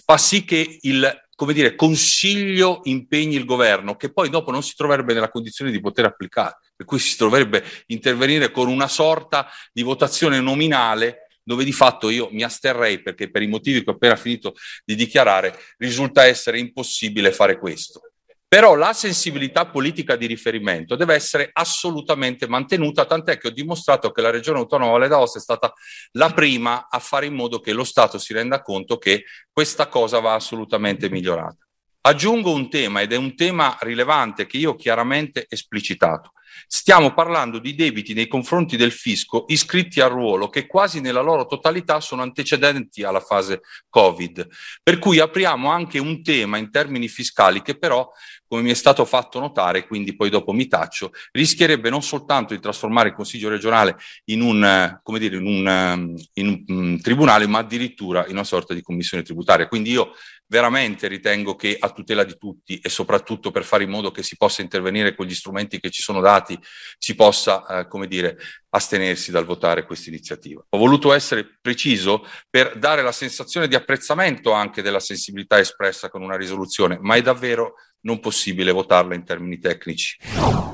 fa 0.04 0.17
sì 0.17 0.43
che 0.43 0.80
il 0.82 1.23
come 1.36 1.54
dire, 1.54 1.75
consiglio 1.75 2.80
impegni 2.86 3.36
il 3.36 3.45
governo, 3.45 3.95
che 3.95 4.12
poi 4.12 4.30
dopo 4.30 4.49
non 4.49 4.63
si 4.63 4.73
troverebbe 4.73 5.13
nella 5.13 5.30
condizione 5.30 5.69
di 5.69 5.82
poter 5.82 6.06
applicare, 6.06 6.58
per 6.75 6.88
cui 6.88 6.97
si 6.97 7.15
dovrebbe 7.15 7.63
intervenire 7.88 8.49
con 8.49 8.69
una 8.69 8.88
sorta 8.88 9.47
di 9.71 9.84
votazione 9.84 10.39
nominale 10.39 11.24
dove 11.45 11.63
di 11.63 11.71
fatto 11.71 12.10
io 12.10 12.27
mi 12.31 12.43
asterrei 12.43 13.01
perché 13.01 13.29
per 13.29 13.43
i 13.43 13.47
motivi 13.47 13.84
che 13.84 13.91
ho 13.91 13.93
appena 13.93 14.15
finito 14.15 14.55
di 14.84 14.95
dichiarare 14.95 15.58
risulta 15.77 16.25
essere 16.25 16.60
impossibile 16.60 17.31
fare 17.31 17.60
questo. 17.60 18.01
Però 18.47 18.75
la 18.75 18.93
sensibilità 18.93 19.65
politica 19.65 20.15
di 20.15 20.27
riferimento 20.27 20.95
deve 20.95 21.15
essere 21.15 21.49
assolutamente 21.51 22.47
mantenuta, 22.47 23.05
tant'è 23.05 23.38
che 23.38 23.47
ho 23.47 23.51
dimostrato 23.51 24.12
che 24.12 24.21
la 24.21 24.29
Regione 24.29 24.60
Autonoma 24.60 24.91
Valle 24.91 25.08
d'Aosta 25.08 25.39
è 25.39 25.41
stata 25.41 25.73
la 26.12 26.31
prima 26.31 26.88
a 26.89 26.99
fare 26.99 27.25
in 27.25 27.34
modo 27.34 27.60
che 27.60 27.73
lo 27.73 27.84
Stato 27.84 28.17
si 28.17 28.34
renda 28.34 28.62
conto 28.62 28.97
che 28.97 29.25
questa 29.51 29.88
cosa 29.88 30.19
va 30.19 30.36
assolutamente 30.36 31.10
migliorata. 31.10 31.58
Aggiungo 32.01 32.53
un 32.53 32.69
tema 32.69 33.01
ed 33.01 33.13
è 33.13 33.17
un 33.17 33.36
tema 33.36 33.77
rilevante 33.81 34.45
che 34.45 34.58
io 34.58 34.71
ho 34.71 34.75
chiaramente 34.75 35.47
esplicitato. 35.49 36.31
Stiamo 36.67 37.13
parlando 37.13 37.59
di 37.59 37.75
debiti 37.75 38.13
nei 38.13 38.27
confronti 38.27 38.77
del 38.77 38.91
fisco 38.91 39.45
iscritti 39.47 40.01
al 40.01 40.09
ruolo 40.09 40.49
che 40.49 40.67
quasi 40.67 41.01
nella 41.01 41.21
loro 41.21 41.45
totalità 41.45 41.99
sono 41.99 42.21
antecedenti 42.21 43.03
alla 43.03 43.19
fase 43.19 43.61
Covid. 43.89 44.47
Per 44.81 44.99
cui 44.99 45.19
apriamo 45.19 45.69
anche 45.69 45.99
un 45.99 46.23
tema 46.23 46.57
in 46.57 46.71
termini 46.71 47.07
fiscali 47.07 47.61
che 47.61 47.77
però 47.77 48.09
come 48.47 48.62
mi 48.62 48.71
è 48.71 48.75
stato 48.75 49.05
fatto 49.05 49.39
notare, 49.39 49.88
quindi 49.88 50.15
poi 50.15 50.29
dopo 50.29 50.51
mi 50.51 50.67
taccio, 50.67 51.12
rischierebbe 51.31 51.89
non 51.89 52.01
soltanto 52.01 52.53
di 52.53 52.60
trasformare 52.60 53.10
il 53.10 53.15
Consiglio 53.15 53.49
regionale 53.49 53.97
in 54.25 54.41
un, 54.41 54.99
come 55.03 55.19
dire, 55.19 55.38
in 55.38 55.45
un, 55.45 56.15
in 56.34 56.47
un 56.47 56.63
um, 56.67 56.99
tribunale, 56.99 57.47
ma 57.47 57.60
addirittura 57.60 58.25
in 58.27 58.34
una 58.34 58.43
sorta 58.43 58.73
di 58.73 58.81
commissione 58.81 59.23
tributaria. 59.23 59.67
Quindi 59.67 59.91
io 59.91 60.12
veramente 60.47 61.08
ritengo 61.08 61.55
che 61.55 61.75
a 61.79 61.89
tutela 61.89 62.23
di 62.23 62.38
tutti 62.38 62.79
e 62.79 62.89
soprattutto 62.89 63.51
per 63.51 63.63
fare 63.63 63.84
in 63.84 63.89
modo 63.89 64.12
che 64.12 64.21
si 64.21 64.38
possa 64.38 64.62
intervenire 64.62 65.15
con 65.15 65.25
gli 65.25 65.34
strumenti 65.34 65.79
che 65.79 65.89
ci 65.89 66.01
sono 66.01 66.21
dati, 66.21 66.58
si 66.97 67.15
possa, 67.15 67.65
eh, 67.65 67.88
come 67.88 68.08
dire, 68.08 68.38
astenersi 68.69 69.31
dal 69.31 69.45
votare 69.45 69.86
questa 69.86 70.10
iniziativa. 70.10 70.63
Ho 70.69 70.77
voluto 70.77 71.13
essere 71.13 71.58
preciso 71.62 72.27
per 72.49 72.77
dare 72.77 73.01
la 73.01 73.12
sensazione 73.12 73.67
di 73.67 73.75
apprezzamento 73.75 74.51
anche 74.51 74.81
della 74.81 74.99
sensibilità 74.99 75.60
espressa 75.60 76.10
con 76.10 76.21
una 76.21 76.38
risoluzione, 76.38 76.97
ma 77.01 77.15
è 77.15 77.21
davvero 77.21 77.75
non 78.05 78.19
possibile 78.19 78.71
votarla 78.71 79.15
in 79.15 79.23
termini 79.23 79.59
tecnici. 79.59 80.17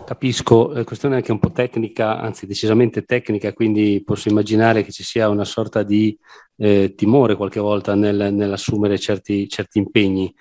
Capisco, 0.06 0.72
la 0.74 0.84
questione 0.84 1.16
è 1.16 1.18
anche 1.18 1.32
un 1.32 1.40
po' 1.40 1.52
tecnica, 1.52 2.20
anzi 2.20 2.46
decisamente 2.46 3.04
tecnica, 3.04 3.54
quindi 3.54 4.02
posso 4.06 4.30
immaginare 4.30 4.84
che 4.84 4.92
ci 4.92 5.04
sia 5.04 5.30
una 5.30 5.46
sorta 5.46 5.84
di 5.84 6.18
eh, 6.58 6.94
timore 6.96 7.36
qualche 7.36 7.60
volta 7.60 7.96
nel, 7.96 8.34
nell'assumere 8.34 9.00
certi, 9.00 9.48
certi, 9.48 9.80
impegni, 9.80 10.34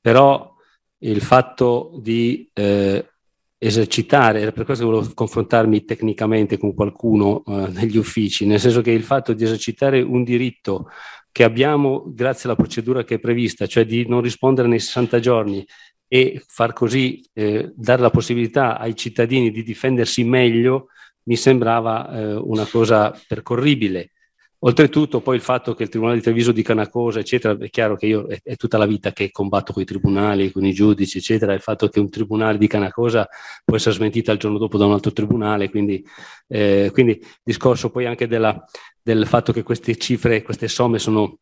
però 0.00 0.52
il 0.98 1.20
fatto 1.20 1.92
di 2.00 2.50
eh, 2.52 3.06
esercitare, 3.56 4.40
era 4.40 4.50
per 4.50 4.64
questo 4.64 4.84
che 4.84 4.90
volevo 4.90 5.12
confrontarmi 5.14 5.84
tecnicamente 5.84 6.58
con 6.58 6.74
qualcuno 6.74 7.44
eh, 7.46 7.68
negli 7.68 7.96
uffici, 7.96 8.46
nel 8.46 8.58
senso 8.58 8.80
che 8.80 8.90
il 8.90 9.04
fatto 9.04 9.32
di 9.32 9.44
esercitare 9.44 10.00
un 10.00 10.24
diritto 10.24 10.88
che 11.30 11.44
abbiamo 11.44 12.04
grazie 12.08 12.48
alla 12.48 12.58
procedura 12.58 13.04
che 13.04 13.14
è 13.14 13.18
prevista, 13.18 13.66
cioè 13.66 13.86
di 13.86 14.06
non 14.06 14.20
rispondere 14.20 14.68
nei 14.68 14.80
60 14.80 15.18
giorni 15.20 15.64
e 16.14 16.42
far 16.46 16.74
così, 16.74 17.24
eh, 17.32 17.72
dare 17.74 18.02
la 18.02 18.10
possibilità 18.10 18.78
ai 18.78 18.94
cittadini 18.94 19.50
di 19.50 19.62
difendersi 19.62 20.24
meglio, 20.24 20.88
mi 21.22 21.36
sembrava 21.36 22.12
eh, 22.12 22.34
una 22.34 22.66
cosa 22.66 23.18
percorribile. 23.26 24.10
Oltretutto 24.58 25.22
poi 25.22 25.36
il 25.36 25.40
fatto 25.40 25.72
che 25.74 25.84
il 25.84 25.88
Tribunale 25.88 26.18
di 26.18 26.22
Treviso 26.22 26.52
dica 26.52 26.74
una 26.74 26.90
cosa, 26.90 27.20
eccetera, 27.20 27.56
è 27.58 27.70
chiaro 27.70 27.96
che 27.96 28.04
io 28.04 28.26
è, 28.26 28.38
è 28.42 28.56
tutta 28.56 28.76
la 28.76 28.84
vita 28.84 29.14
che 29.14 29.30
combatto 29.30 29.72
con 29.72 29.80
i 29.80 29.86
tribunali, 29.86 30.52
con 30.52 30.66
i 30.66 30.74
giudici, 30.74 31.16
eccetera, 31.16 31.54
il 31.54 31.62
fatto 31.62 31.88
che 31.88 31.98
un 31.98 32.10
tribunale 32.10 32.58
dica 32.58 32.76
una 32.76 32.92
cosa 32.92 33.26
può 33.64 33.76
essere 33.76 33.94
smentita 33.94 34.32
il 34.32 34.38
giorno 34.38 34.58
dopo 34.58 34.76
da 34.76 34.84
un 34.84 34.92
altro 34.92 35.12
tribunale, 35.12 35.70
quindi, 35.70 36.04
eh, 36.46 36.90
quindi 36.92 37.24
discorso 37.42 37.88
poi 37.88 38.04
anche 38.04 38.26
della, 38.26 38.62
del 39.02 39.26
fatto 39.26 39.50
che 39.50 39.62
queste 39.62 39.96
cifre, 39.96 40.42
queste 40.42 40.68
somme 40.68 40.98
sono 40.98 41.38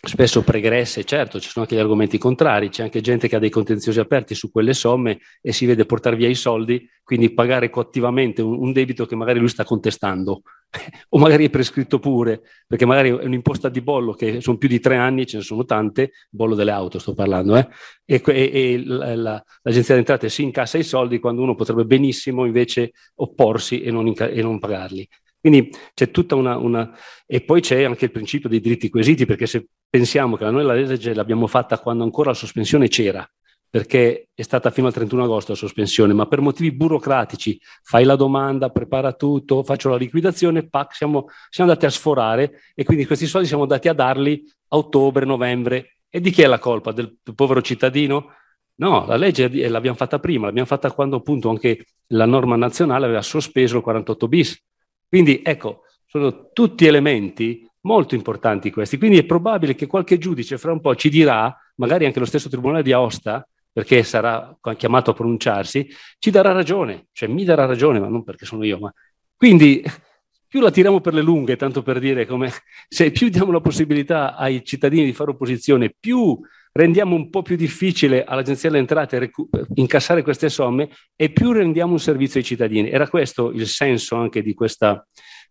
spesso 0.00 0.44
pregresse, 0.44 1.02
certo 1.02 1.40
ci 1.40 1.48
sono 1.48 1.64
anche 1.64 1.76
gli 1.76 1.80
argomenti 1.80 2.18
contrari, 2.18 2.68
c'è 2.68 2.84
anche 2.84 3.00
gente 3.00 3.26
che 3.26 3.34
ha 3.34 3.40
dei 3.40 3.50
contenziosi 3.50 3.98
aperti 3.98 4.34
su 4.34 4.50
quelle 4.50 4.72
somme 4.72 5.18
e 5.40 5.52
si 5.52 5.66
vede 5.66 5.86
portare 5.86 6.14
via 6.14 6.28
i 6.28 6.36
soldi, 6.36 6.88
quindi 7.02 7.34
pagare 7.34 7.68
coattivamente 7.68 8.40
un, 8.40 8.56
un 8.58 8.72
debito 8.72 9.06
che 9.06 9.16
magari 9.16 9.40
lui 9.40 9.48
sta 9.48 9.64
contestando 9.64 10.42
o 11.10 11.18
magari 11.18 11.46
è 11.46 11.50
prescritto 11.50 11.98
pure, 11.98 12.42
perché 12.66 12.86
magari 12.86 13.08
è 13.08 13.24
un'imposta 13.24 13.68
di 13.68 13.80
bollo 13.80 14.12
che 14.12 14.40
sono 14.40 14.56
più 14.56 14.68
di 14.68 14.78
tre 14.78 14.96
anni, 14.96 15.26
ce 15.26 15.38
ne 15.38 15.42
sono 15.42 15.64
tante, 15.64 16.12
bollo 16.30 16.54
delle 16.54 16.70
auto 16.70 17.00
sto 17.00 17.14
parlando, 17.14 17.56
eh? 17.56 17.68
e, 18.04 18.22
e, 18.24 18.50
e 18.52 18.84
la, 18.84 19.16
la, 19.16 19.44
l'agenzia 19.62 19.94
delle 19.94 20.06
entrate 20.06 20.28
si 20.28 20.44
incassa 20.44 20.78
i 20.78 20.84
soldi 20.84 21.18
quando 21.18 21.42
uno 21.42 21.56
potrebbe 21.56 21.84
benissimo 21.84 22.44
invece 22.44 22.92
opporsi 23.16 23.82
e 23.82 23.90
non, 23.90 24.06
inca- 24.06 24.28
e 24.28 24.42
non 24.42 24.60
pagarli. 24.60 25.08
Quindi 25.40 25.70
c'è 25.94 26.10
tutta 26.10 26.34
una, 26.34 26.56
una, 26.56 26.92
E 27.26 27.42
poi 27.42 27.60
c'è 27.60 27.84
anche 27.84 28.06
il 28.06 28.10
principio 28.10 28.48
dei 28.48 28.60
diritti 28.60 28.88
quesiti, 28.88 29.24
perché 29.24 29.46
se 29.46 29.66
pensiamo 29.88 30.36
che 30.36 30.50
noi 30.50 30.64
la 30.64 30.74
legge 30.74 31.14
l'abbiamo 31.14 31.46
fatta 31.46 31.78
quando 31.78 32.04
ancora 32.04 32.30
la 32.30 32.34
sospensione 32.34 32.88
c'era, 32.88 33.28
perché 33.70 34.28
è 34.34 34.42
stata 34.42 34.70
fino 34.70 34.86
al 34.86 34.92
31 34.92 35.24
agosto 35.24 35.52
la 35.52 35.58
sospensione, 35.58 36.12
ma 36.14 36.26
per 36.26 36.40
motivi 36.40 36.72
burocratici 36.72 37.60
fai 37.82 38.04
la 38.04 38.16
domanda, 38.16 38.70
prepara 38.70 39.12
tutto, 39.12 39.62
faccio 39.62 39.90
la 39.90 39.96
liquidazione, 39.96 40.68
pac, 40.68 40.94
siamo, 40.94 41.26
siamo 41.50 41.70
andati 41.70 41.86
a 41.86 41.90
sforare 41.90 42.60
e 42.74 42.84
quindi 42.84 43.06
questi 43.06 43.26
soldi 43.26 43.46
siamo 43.46 43.62
andati 43.62 43.88
a 43.88 43.92
darli 43.92 44.42
a 44.68 44.76
ottobre, 44.76 45.24
novembre. 45.24 45.98
E 46.08 46.20
di 46.20 46.30
chi 46.30 46.42
è 46.42 46.46
la 46.46 46.58
colpa? 46.58 46.92
Del 46.92 47.18
povero 47.34 47.60
cittadino? 47.60 48.32
No, 48.76 49.04
la 49.06 49.16
legge 49.16 49.68
l'abbiamo 49.68 49.96
fatta 49.96 50.18
prima, 50.18 50.46
l'abbiamo 50.46 50.68
fatta 50.68 50.92
quando 50.92 51.16
appunto 51.16 51.50
anche 51.50 51.84
la 52.08 52.26
norma 52.26 52.56
nazionale 52.56 53.04
aveva 53.04 53.22
sospeso 53.22 53.76
il 53.76 53.82
48 53.82 54.28
bis. 54.28 54.64
Quindi 55.08 55.42
ecco, 55.44 55.82
sono 56.06 56.50
tutti 56.52 56.86
elementi 56.86 57.68
molto 57.82 58.14
importanti 58.14 58.70
questi. 58.70 58.98
Quindi 58.98 59.18
è 59.18 59.24
probabile 59.24 59.74
che 59.74 59.86
qualche 59.86 60.18
giudice 60.18 60.58
fra 60.58 60.72
un 60.72 60.80
po' 60.80 60.94
ci 60.94 61.08
dirà, 61.08 61.56
magari 61.76 62.06
anche 62.06 62.18
lo 62.18 62.24
stesso 62.24 62.48
Tribunale 62.48 62.82
di 62.82 62.92
Aosta, 62.92 63.46
perché 63.72 64.02
sarà 64.02 64.56
chiamato 64.76 65.10
a 65.10 65.14
pronunciarsi, 65.14 65.88
ci 66.18 66.30
darà 66.30 66.52
ragione, 66.52 67.06
cioè 67.12 67.28
mi 67.28 67.44
darà 67.44 67.64
ragione, 67.64 68.00
ma 68.00 68.08
non 68.08 68.24
perché 68.24 68.44
sono 68.44 68.64
io. 68.64 68.78
Ma... 68.78 68.92
Quindi 69.36 69.82
più 70.48 70.60
la 70.60 70.70
tiriamo 70.70 71.00
per 71.00 71.14
le 71.14 71.20
lunghe, 71.20 71.56
tanto 71.56 71.82
per 71.82 71.98
dire 71.98 72.26
come 72.26 72.50
se 72.88 73.10
più 73.10 73.28
diamo 73.28 73.52
la 73.52 73.60
possibilità 73.60 74.34
ai 74.34 74.64
cittadini 74.64 75.04
di 75.04 75.12
fare 75.12 75.30
opposizione, 75.30 75.94
più 75.96 76.40
rendiamo 76.72 77.14
un 77.14 77.28
po' 77.28 77.42
più 77.42 77.54
difficile 77.54 78.24
all'Agenzia 78.24 78.68
delle 78.68 78.80
Entrate 78.80 79.18
recu- 79.18 79.48
incassare 79.74 80.22
queste 80.22 80.48
somme 80.48 80.88
e 81.14 81.30
più 81.30 81.52
rendiamo 81.52 81.92
un 81.92 82.00
servizio 82.00 82.40
ai 82.40 82.46
cittadini. 82.46 82.90
Era 82.90 83.08
questo 83.08 83.50
il 83.50 83.66
senso 83.66 84.16
anche 84.16 84.42
di 84.42 84.54
questa, 84.54 85.06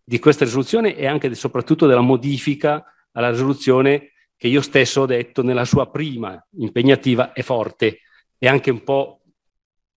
di 0.08 0.18
questa 0.18 0.46
risoluzione 0.46 0.96
e 0.96 1.06
anche 1.06 1.26
e 1.26 1.34
soprattutto 1.34 1.86
della 1.86 2.00
modifica 2.00 2.82
alla 3.12 3.28
risoluzione 3.28 4.12
che 4.38 4.48
io 4.48 4.62
stesso 4.62 5.02
ho 5.02 5.06
detto 5.06 5.42
nella 5.42 5.66
sua 5.66 5.90
prima 5.90 6.42
impegnativa 6.52 7.34
è 7.34 7.42
forte 7.42 8.00
e 8.38 8.48
anche 8.48 8.70
un 8.70 8.82
po' 8.82 9.20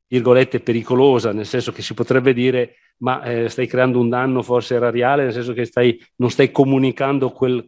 virgolette 0.08 0.60
pericolosa, 0.60 1.32
nel 1.32 1.46
senso 1.46 1.72
che 1.72 1.82
si 1.82 1.94
potrebbe 1.94 2.34
dire 2.34 2.76
ma 2.98 3.24
eh, 3.24 3.48
stai 3.48 3.68
creando 3.68 4.02
un 4.02 4.10
danno 4.10 4.42
forse 4.42 4.76
erariale, 4.76 5.24
nel 5.24 5.32
senso 5.32 5.54
che 5.54 5.64
stai, 5.64 5.98
non 6.18 6.30
stai 6.30 6.52
comunicando 6.52 7.32
quel, 7.32 7.66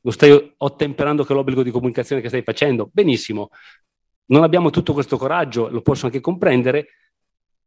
non 0.00 0.12
stai 0.14 0.54
ottemperando 0.56 1.24
che 1.24 1.34
l'obbligo 1.34 1.62
di 1.62 1.70
comunicazione 1.70 2.22
che 2.22 2.28
stai 2.28 2.42
facendo. 2.42 2.88
Benissimo, 2.90 3.50
non 4.26 4.44
abbiamo 4.44 4.70
tutto 4.70 4.94
questo 4.94 5.18
coraggio, 5.18 5.68
lo 5.68 5.82
posso 5.82 6.06
anche 6.06 6.20
comprendere, 6.20 6.86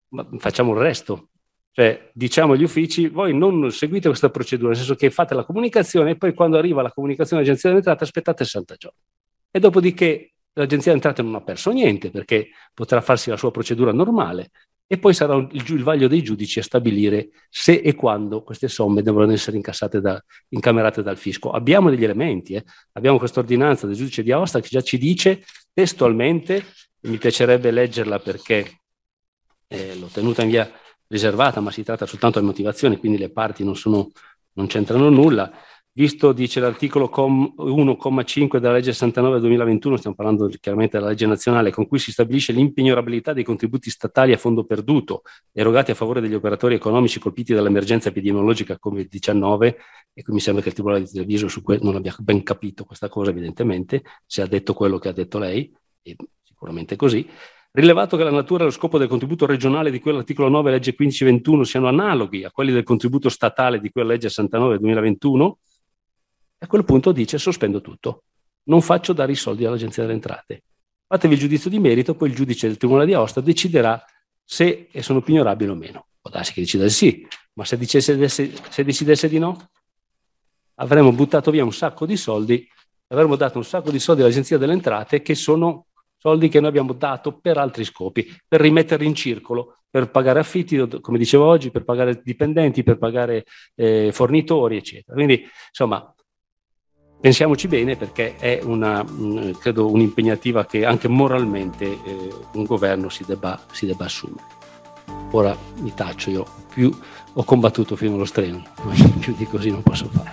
ma 0.09 0.27
facciamo 0.39 0.73
il 0.73 0.79
resto. 0.79 1.29
Cioè, 1.77 2.09
diciamo 2.13 2.53
agli 2.53 2.63
uffici, 2.63 3.09
voi 3.09 3.35
non 3.35 3.69
seguite 3.69 4.07
questa 4.07 4.29
procedura, 4.29 4.69
nel 4.69 4.77
senso 4.77 4.95
che 4.95 5.09
fate 5.09 5.35
la 5.35 5.43
comunicazione 5.43 6.11
e 6.11 6.15
poi 6.15 6.33
quando 6.33 6.57
arriva 6.57 6.81
la 6.81 6.89
comunicazione 6.89 7.41
all'agenzia 7.41 7.67
delle 7.67 7.81
entrate 7.81 8.05
aspettate 8.05 8.45
60 8.45 8.75
giorni. 8.75 8.97
E 9.51 9.59
dopodiché 9.59 10.35
l'agenzia 10.53 10.93
delle 10.93 11.03
entrate 11.03 11.21
non 11.21 11.35
ha 11.35 11.41
perso 11.41 11.71
niente 11.71 12.11
perché 12.11 12.47
potrà 12.73 13.01
farsi 13.01 13.29
la 13.29 13.35
sua 13.35 13.51
procedura 13.51 13.91
normale 13.91 14.51
e 14.87 14.97
poi 14.97 15.13
sarà 15.13 15.35
il, 15.35 15.49
il 15.51 15.83
vaglio 15.83 16.07
dei 16.07 16.23
giudici 16.23 16.59
a 16.59 16.63
stabilire 16.63 17.31
se 17.49 17.73
e 17.73 17.93
quando 17.93 18.41
queste 18.41 18.69
somme 18.69 19.01
devono 19.01 19.29
essere 19.33 19.57
incassate 19.57 19.99
da, 19.99 20.17
incamerate 20.47 21.03
dal 21.03 21.17
fisco. 21.17 21.51
Abbiamo 21.51 21.89
degli 21.89 22.05
elementi, 22.05 22.53
eh? 22.53 22.63
abbiamo 22.93 23.17
questa 23.17 23.41
ordinanza 23.41 23.85
del 23.85 23.97
giudice 23.97 24.23
di 24.23 24.31
Aosta 24.31 24.61
che 24.61 24.69
già 24.69 24.79
ci 24.79 24.97
dice 24.97 25.43
testualmente, 25.73 26.63
mi 27.01 27.17
piacerebbe 27.17 27.69
leggerla 27.69 28.19
perché 28.19 28.79
eh, 29.67 29.97
l'ho 29.97 30.07
tenuta 30.07 30.41
in 30.41 30.49
via 30.51 30.71
riservata, 31.07 31.59
ma 31.59 31.71
si 31.71 31.83
tratta 31.83 32.05
soltanto 32.05 32.39
di 32.39 32.45
motivazioni, 32.45 32.97
quindi 32.97 33.17
le 33.17 33.29
parti 33.29 33.63
non, 33.63 33.75
sono, 33.75 34.11
non 34.53 34.67
c'entrano 34.67 35.09
nulla. 35.09 35.51
Visto, 35.97 36.33
dice 36.33 36.59
l'articolo 36.59 37.09
1,5 37.09 38.57
della 38.57 38.73
legge 38.73 38.91
69 38.91 39.39
2021, 39.39 39.95
stiamo 39.95 40.13
parlando 40.13 40.49
chiaramente 40.59 40.97
della 40.97 41.09
legge 41.09 41.25
nazionale, 41.25 41.71
con 41.71 41.87
cui 41.87 41.99
si 41.99 42.11
stabilisce 42.11 42.51
l'impignorabilità 42.51 43.31
dei 43.31 43.45
contributi 43.45 43.89
statali 43.89 44.33
a 44.33 44.37
fondo 44.37 44.65
perduto 44.65 45.21
erogati 45.53 45.91
a 45.91 45.95
favore 45.95 46.19
degli 46.19 46.33
operatori 46.33 46.75
economici 46.75 47.17
colpiti 47.17 47.53
dall'emergenza 47.53 48.09
epidemiologica 48.09 48.77
Covid-19, 48.77 49.75
e 50.13 50.21
qui 50.21 50.33
mi 50.33 50.41
sembra 50.41 50.61
che 50.61 50.67
il 50.67 50.73
Tribunale 50.73 51.03
di 51.05 51.09
Treviso 51.09 51.47
su 51.47 51.61
que- 51.61 51.79
non 51.81 51.95
abbia 51.95 52.13
ben 52.19 52.43
capito 52.43 52.83
questa 52.83 53.07
cosa 53.07 53.29
evidentemente, 53.29 54.03
se 54.25 54.41
ha 54.41 54.47
detto 54.47 54.73
quello 54.73 54.97
che 54.97 55.07
ha 55.07 55.13
detto 55.13 55.39
lei, 55.39 55.73
e 56.01 56.17
sicuramente 56.43 56.97
così, 56.97 57.25
Rilevato 57.75 58.15
che 58.15 58.23
la 58.23 58.31
natura 58.31 58.61
e 58.63 58.67
lo 58.67 58.71
scopo 58.71 58.97
del 58.97 59.09
contributo 59.09 59.45
regionale 59.45 59.91
di 59.91 59.99
quell'articolo 59.99 60.47
9 60.47 60.71
legge 60.71 60.95
1521 60.97 61.65
siano 61.65 61.89
analoghi 61.89 62.45
a 62.45 62.49
quelli 62.49 62.71
del 62.71 62.83
contributo 62.83 63.27
statale 63.27 63.81
di 63.81 63.91
quella 63.91 64.13
legge 64.13 64.29
69 64.29 64.79
2021, 64.79 65.57
a 66.59 66.67
quel 66.67 66.85
punto 66.85 67.11
dice 67.11 67.37
sospendo 67.37 67.81
tutto, 67.81 68.23
non 68.67 68.79
faccio 68.79 69.11
dare 69.11 69.33
i 69.33 69.35
soldi 69.35 69.65
all'Agenzia 69.65 70.03
delle 70.03 70.15
Entrate. 70.15 70.63
Fatevi 71.05 71.33
il 71.33 71.39
giudizio 71.41 71.69
di 71.69 71.77
merito, 71.79 72.15
poi 72.15 72.29
il 72.29 72.35
giudice 72.35 72.67
del 72.67 72.77
Tribunale 72.77 73.07
di 73.07 73.13
Aosta 73.13 73.41
deciderà 73.41 74.01
se 74.41 74.87
sono 75.01 75.21
pignorabili 75.21 75.69
o 75.69 75.75
meno. 75.75 76.07
Può 76.21 76.31
darsi 76.31 76.53
che 76.53 76.61
decida 76.61 76.83
di 76.83 76.91
sì, 76.91 77.27
ma 77.55 77.65
se, 77.65 77.77
dicesse, 77.77 78.29
se 78.29 78.83
decidesse 78.85 79.27
di 79.27 79.37
no, 79.37 79.69
avremmo 80.75 81.11
buttato 81.11 81.51
via 81.51 81.65
un 81.65 81.73
sacco 81.73 82.05
di 82.05 82.15
soldi, 82.15 82.65
avremmo 83.07 83.35
dato 83.35 83.57
un 83.57 83.65
sacco 83.65 83.91
di 83.91 83.99
soldi 83.99 84.21
all'Agenzia 84.21 84.57
delle 84.57 84.71
Entrate 84.71 85.21
che 85.21 85.35
sono 85.35 85.87
soldi 86.25 86.49
che 86.49 86.59
noi 86.59 86.69
abbiamo 86.69 86.93
dato 86.93 87.37
per 87.37 87.59
altri 87.59 87.83
scopi, 87.83 88.27
per 88.47 88.59
rimetterli 88.59 89.05
in 89.05 89.13
circolo, 89.13 89.81
per 89.87 90.09
pagare 90.09 90.39
affitti, 90.39 90.99
come 90.99 91.19
dicevo 91.19 91.45
oggi, 91.45 91.69
per 91.69 91.83
pagare 91.83 92.19
dipendenti, 92.23 92.81
per 92.81 92.97
pagare 92.97 93.45
eh, 93.75 94.09
fornitori, 94.11 94.77
eccetera. 94.77 95.13
Quindi, 95.13 95.47
insomma, 95.67 96.11
pensiamoci 97.21 97.67
bene 97.67 97.95
perché 97.95 98.37
è 98.37 98.59
una, 98.63 99.05
credo, 99.59 99.91
un'impegnativa 99.91 100.65
che 100.65 100.83
anche 100.83 101.07
moralmente 101.07 101.85
eh, 101.85 102.29
un 102.53 102.63
governo 102.63 103.09
si 103.09 103.23
debba, 103.23 103.63
si 103.71 103.85
debba 103.85 104.05
assumere. 104.05 104.47
Ora 105.29 105.55
mi 105.75 105.93
taccio, 105.93 106.31
io 106.31 106.47
più 106.73 106.91
ho 107.33 107.43
combattuto 107.43 107.95
fino 107.95 108.15
allo 108.15 108.25
streno, 108.25 108.63
più 109.19 109.35
di 109.35 109.45
così 109.45 109.69
non 109.69 109.83
posso 109.83 110.09
fare. 110.09 110.31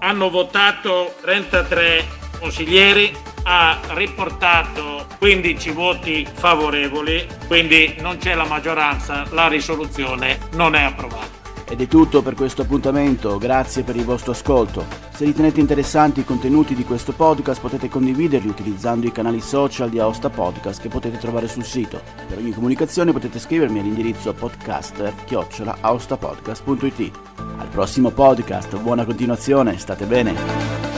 Hanno 0.00 0.28
votato 0.28 1.14
33 1.22 2.04
consiglieri, 2.38 3.31
ha 3.44 3.80
riportato 3.94 5.06
15 5.18 5.70
voti 5.70 6.26
favorevoli, 6.32 7.26
quindi 7.46 7.96
non 8.00 8.18
c'è 8.18 8.34
la 8.34 8.46
maggioranza, 8.46 9.24
la 9.30 9.48
risoluzione 9.48 10.38
non 10.52 10.74
è 10.74 10.82
approvata. 10.82 11.40
Ed 11.72 11.80
è 11.80 11.86
tutto 11.86 12.20
per 12.20 12.34
questo 12.34 12.60
appuntamento, 12.62 13.38
grazie 13.38 13.82
per 13.82 13.96
il 13.96 14.04
vostro 14.04 14.32
ascolto. 14.32 14.84
Se 15.14 15.24
ritenete 15.24 15.58
interessanti 15.58 16.20
i 16.20 16.24
contenuti 16.24 16.74
di 16.74 16.84
questo 16.84 17.12
podcast 17.12 17.62
potete 17.62 17.88
condividerli 17.88 18.46
utilizzando 18.46 19.06
i 19.06 19.12
canali 19.12 19.40
social 19.40 19.88
di 19.88 19.98
Aosta 19.98 20.28
Podcast 20.28 20.82
che 20.82 20.90
potete 20.90 21.16
trovare 21.16 21.48
sul 21.48 21.64
sito. 21.64 22.02
Per 22.28 22.36
ogni 22.36 22.52
comunicazione 22.52 23.12
potete 23.12 23.38
scrivermi 23.38 23.78
all'indirizzo 23.78 24.34
podcaster-aostapodcast.it. 24.34 27.10
Al 27.56 27.68
prossimo 27.68 28.10
podcast, 28.10 28.78
buona 28.78 29.06
continuazione, 29.06 29.78
state 29.78 30.04
bene! 30.04 30.91